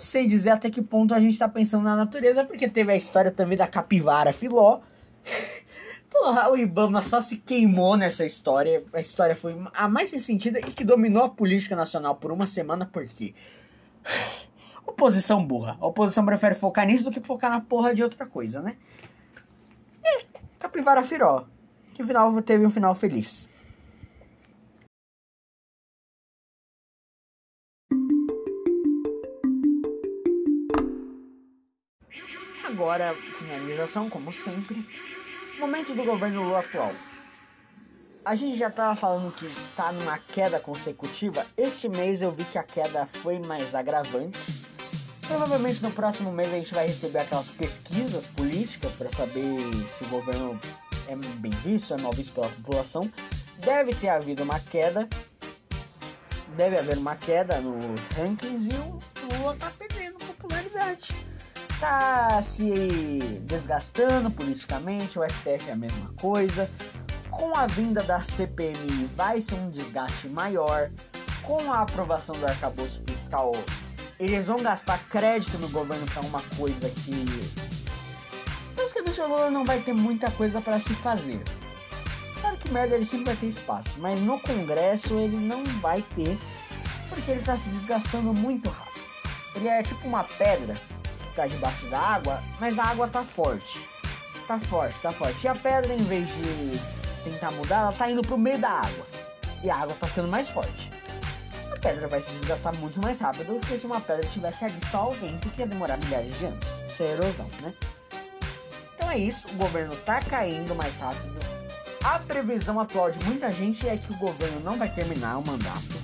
Não 0.00 0.06
sei 0.06 0.24
dizer 0.24 0.48
até 0.48 0.70
que 0.70 0.80
ponto 0.80 1.12
a 1.12 1.20
gente 1.20 1.38
tá 1.38 1.46
pensando 1.46 1.84
na 1.84 1.94
natureza, 1.94 2.42
porque 2.42 2.66
teve 2.66 2.90
a 2.90 2.96
história 2.96 3.30
também 3.30 3.54
da 3.54 3.66
capivara 3.66 4.32
filó. 4.32 4.80
Porra, 6.08 6.50
o 6.50 6.56
Ibama 6.56 7.02
só 7.02 7.20
se 7.20 7.36
queimou 7.36 7.98
nessa 7.98 8.24
história. 8.24 8.82
A 8.94 9.00
história 9.00 9.36
foi 9.36 9.62
a 9.74 9.86
mais 9.86 10.10
ressentida 10.10 10.58
e 10.58 10.62
que 10.62 10.84
dominou 10.84 11.24
a 11.24 11.28
política 11.28 11.76
nacional 11.76 12.16
por 12.16 12.32
uma 12.32 12.46
semana, 12.46 12.88
porque. 12.90 13.34
Oposição 14.86 15.44
burra. 15.44 15.76
A 15.78 15.86
oposição 15.86 16.24
prefere 16.24 16.54
focar 16.54 16.86
nisso 16.86 17.04
do 17.04 17.10
que 17.10 17.20
focar 17.20 17.50
na 17.50 17.60
porra 17.60 17.94
de 17.94 18.02
outra 18.02 18.24
coisa, 18.24 18.62
né? 18.62 18.78
É, 20.02 20.24
capivara 20.58 21.02
filó. 21.02 21.44
Que 21.92 22.02
final 22.02 22.40
teve 22.40 22.64
um 22.64 22.70
final 22.70 22.94
feliz. 22.94 23.49
Agora, 32.80 33.14
finalização, 33.38 34.08
como 34.08 34.32
sempre. 34.32 34.88
Momento 35.58 35.92
do 35.92 36.02
governo 36.02 36.44
Lula 36.44 36.60
atual. 36.60 36.94
A 38.24 38.34
gente 38.34 38.56
já 38.56 38.70
tava 38.70 38.96
falando 38.96 39.30
que 39.34 39.46
tá 39.76 39.92
numa 39.92 40.16
queda 40.16 40.58
consecutiva. 40.58 41.44
Este 41.58 41.90
mês 41.90 42.22
eu 42.22 42.32
vi 42.32 42.42
que 42.42 42.56
a 42.56 42.62
queda 42.62 43.04
foi 43.04 43.38
mais 43.38 43.74
agravante. 43.74 44.64
Provavelmente 45.26 45.82
no 45.82 45.90
próximo 45.90 46.32
mês 46.32 46.54
a 46.54 46.56
gente 46.56 46.72
vai 46.72 46.86
receber 46.86 47.18
aquelas 47.18 47.50
pesquisas 47.50 48.26
políticas 48.26 48.96
para 48.96 49.10
saber 49.10 49.58
se 49.86 50.02
o 50.04 50.08
governo 50.08 50.58
é 51.06 51.14
bem 51.14 51.52
visto, 51.62 51.92
é 51.92 52.00
mal 52.00 52.12
visto 52.12 52.32
pela 52.32 52.48
população. 52.48 53.12
Deve 53.58 53.94
ter 53.94 54.08
havido 54.08 54.42
uma 54.42 54.58
queda. 54.58 55.06
Deve 56.56 56.78
haver 56.78 56.96
uma 56.96 57.14
queda 57.14 57.60
nos 57.60 58.08
rankings 58.08 58.70
e 58.70 58.74
o 58.74 59.36
Lula 59.36 59.54
tá 59.56 59.70
perdendo 59.78 60.18
popularidade 60.24 61.29
tá 61.80 62.40
se 62.42 63.40
desgastando 63.42 64.30
politicamente, 64.30 65.18
o 65.18 65.26
STF 65.26 65.70
é 65.70 65.72
a 65.72 65.76
mesma 65.76 66.12
coisa. 66.20 66.70
Com 67.30 67.56
a 67.56 67.66
vinda 67.66 68.02
da 68.02 68.22
CPMI 68.22 69.08
vai 69.16 69.40
ser 69.40 69.54
um 69.54 69.70
desgaste 69.70 70.28
maior. 70.28 70.90
Com 71.42 71.72
a 71.72 71.80
aprovação 71.80 72.36
do 72.36 72.46
arcabouço 72.46 73.02
fiscal, 73.06 73.52
eles 74.18 74.46
vão 74.46 74.58
gastar 74.58 74.98
crédito 75.08 75.56
no 75.58 75.68
governo 75.70 76.06
para 76.06 76.20
uma 76.20 76.42
coisa 76.56 76.88
que 76.90 77.24
basicamente 78.76 79.20
o 79.22 79.26
Lula 79.26 79.50
não 79.50 79.64
vai 79.64 79.80
ter 79.80 79.94
muita 79.94 80.30
coisa 80.30 80.60
para 80.60 80.78
se 80.78 80.94
fazer. 80.96 81.42
Claro 82.40 82.58
que 82.58 82.70
merda 82.70 82.94
ele 82.94 83.04
sempre 83.06 83.26
vai 83.26 83.36
ter 83.36 83.46
espaço, 83.46 83.96
mas 83.98 84.20
no 84.20 84.38
Congresso 84.38 85.14
ele 85.14 85.36
não 85.36 85.64
vai 85.80 86.02
ter, 86.14 86.38
porque 87.08 87.30
ele 87.30 87.42
tá 87.42 87.56
se 87.56 87.70
desgastando 87.70 88.34
muito 88.34 88.68
rápido. 88.68 89.00
Ele 89.56 89.68
é 89.68 89.82
tipo 89.82 90.06
uma 90.06 90.24
pedra 90.24 90.74
tá 91.34 91.46
debaixo 91.46 91.86
da 91.86 91.98
água, 91.98 92.42
mas 92.58 92.78
a 92.78 92.84
água 92.84 93.08
tá 93.08 93.24
forte. 93.24 93.86
Tá 94.46 94.58
forte, 94.58 95.00
tá 95.00 95.12
forte. 95.12 95.44
E 95.44 95.48
a 95.48 95.54
pedra, 95.54 95.94
em 95.94 96.04
vez 96.04 96.28
de 96.28 96.80
tentar 97.24 97.50
mudar, 97.52 97.78
ela 97.78 97.92
tá 97.92 98.10
indo 98.10 98.22
pro 98.22 98.36
meio 98.36 98.58
da 98.58 98.70
água. 98.70 99.06
E 99.62 99.70
a 99.70 99.76
água 99.76 99.94
tá 99.98 100.06
ficando 100.06 100.28
mais 100.28 100.48
forte. 100.48 100.90
A 101.72 101.78
pedra 101.78 102.08
vai 102.08 102.20
se 102.20 102.32
desgastar 102.32 102.74
muito 102.74 103.00
mais 103.00 103.20
rápido 103.20 103.58
do 103.58 103.66
que 103.66 103.78
se 103.78 103.86
uma 103.86 104.00
pedra 104.00 104.24
estivesse 104.26 104.64
ali 104.64 104.78
só 104.90 104.98
ao 104.98 105.12
vento, 105.12 105.48
que 105.50 105.60
ia 105.60 105.66
demorar 105.66 105.96
milhares 105.98 106.38
de 106.38 106.46
anos. 106.46 106.66
Isso 106.86 107.02
é 107.02 107.12
erosão, 107.12 107.48
né? 107.62 107.74
Então 108.94 109.10
é 109.10 109.18
isso, 109.18 109.48
o 109.48 109.54
governo 109.54 109.94
tá 109.96 110.20
caindo 110.20 110.74
mais 110.74 111.00
rápido. 111.00 111.38
A 112.02 112.18
previsão 112.18 112.80
atual 112.80 113.10
de 113.10 113.22
muita 113.24 113.52
gente 113.52 113.86
é 113.86 113.96
que 113.96 114.10
o 114.12 114.16
governo 114.16 114.60
não 114.60 114.78
vai 114.78 114.88
terminar 114.88 115.36
o 115.38 115.46
mandato. 115.46 116.00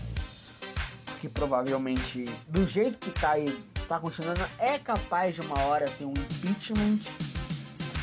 Que 1.18 1.28
provavelmente, 1.28 2.26
do 2.46 2.66
jeito 2.66 2.98
que 2.98 3.10
tá 3.10 3.32
aí 3.32 3.64
tá 3.86 3.98
continuando, 3.98 4.46
é 4.58 4.78
capaz 4.78 5.36
de 5.36 5.40
uma 5.42 5.60
hora 5.62 5.86
ter 5.90 6.04
um 6.04 6.12
impeachment 6.12 6.98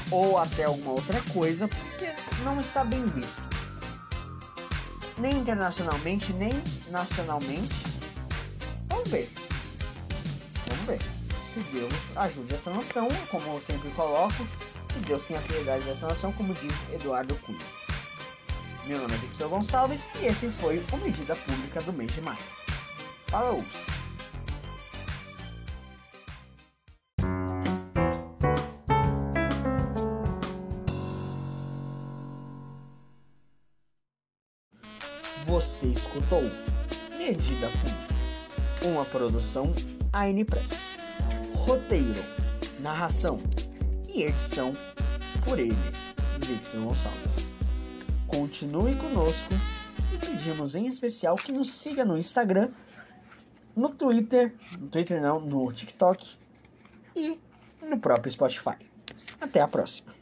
ou 0.10 0.38
até 0.38 0.63
alguma 0.63 0.91
outra 0.91 1.22
coisa, 1.34 1.67
porque 1.67 2.12
não 2.43 2.60
está 2.60 2.84
bem 2.84 3.06
visto. 3.08 3.41
Nem 5.17 5.38
internacionalmente, 5.38 6.34
nem 6.34 6.54
nacionalmente. 6.89 7.74
Vamos 8.89 9.10
ver. 9.10 9.30
Vamos 10.67 10.86
ver. 10.86 11.00
Que 11.54 11.63
Deus 11.72 12.17
ajude 12.17 12.54
essa 12.54 12.72
nação, 12.72 13.08
como 13.30 13.48
eu 13.48 13.62
sempre 13.62 13.89
coloco. 13.91 14.48
Que 14.88 15.00
Deus 15.00 15.26
tenha 15.26 15.41
piedade 15.41 15.84
dessa 15.84 16.08
nação, 16.08 16.32
como 16.34 16.54
diz 16.54 16.74
Eduardo 16.93 17.36
Cunha. 17.36 17.60
Meu 18.86 19.00
nome 19.00 19.13
é 19.13 19.17
Victor 19.17 19.50
Gonçalves 19.50 20.10
e 20.22 20.26
esse 20.26 20.50
foi 20.50 20.84
o 20.91 20.98
Medida 20.98 21.36
Pública 21.36 21.82
do 21.82 21.93
mês 21.93 22.13
de 22.13 22.22
maio. 22.22 22.38
Falou! 23.28 23.63
Você 35.63 35.88
escutou 35.88 36.41
Medida 37.17 37.69
Pública, 37.69 38.86
uma 38.86 39.06
produção 39.06 39.71
AN 40.12 40.43
Press. 40.43 40.89
Roteiro, 41.56 42.21
narração 42.82 43.39
e 44.10 44.23
edição 44.23 44.73
por 45.45 45.58
ele, 45.58 45.78
Victor 46.45 46.82
Gonçalves. 46.82 47.49
Continue 48.28 48.97
conosco 48.97 49.54
e 50.13 50.17
pedimos 50.17 50.76
em 50.76 50.86
especial 50.86 51.38
que 51.38 51.54
nos 51.54 51.71
siga 51.71 52.04
no 52.04 52.17
Instagram, 52.17 52.69
no 53.73 53.88
Twitter, 53.88 54.54
no 54.78 54.89
Twitter 54.89 55.21
não, 55.21 55.39
no 55.39 55.71
TikTok 55.71 56.36
e 57.15 57.39
no 57.82 57.97
próprio 57.99 58.30
Spotify. 58.30 58.76
Até 59.39 59.62
a 59.62 59.67
próxima. 59.69 60.13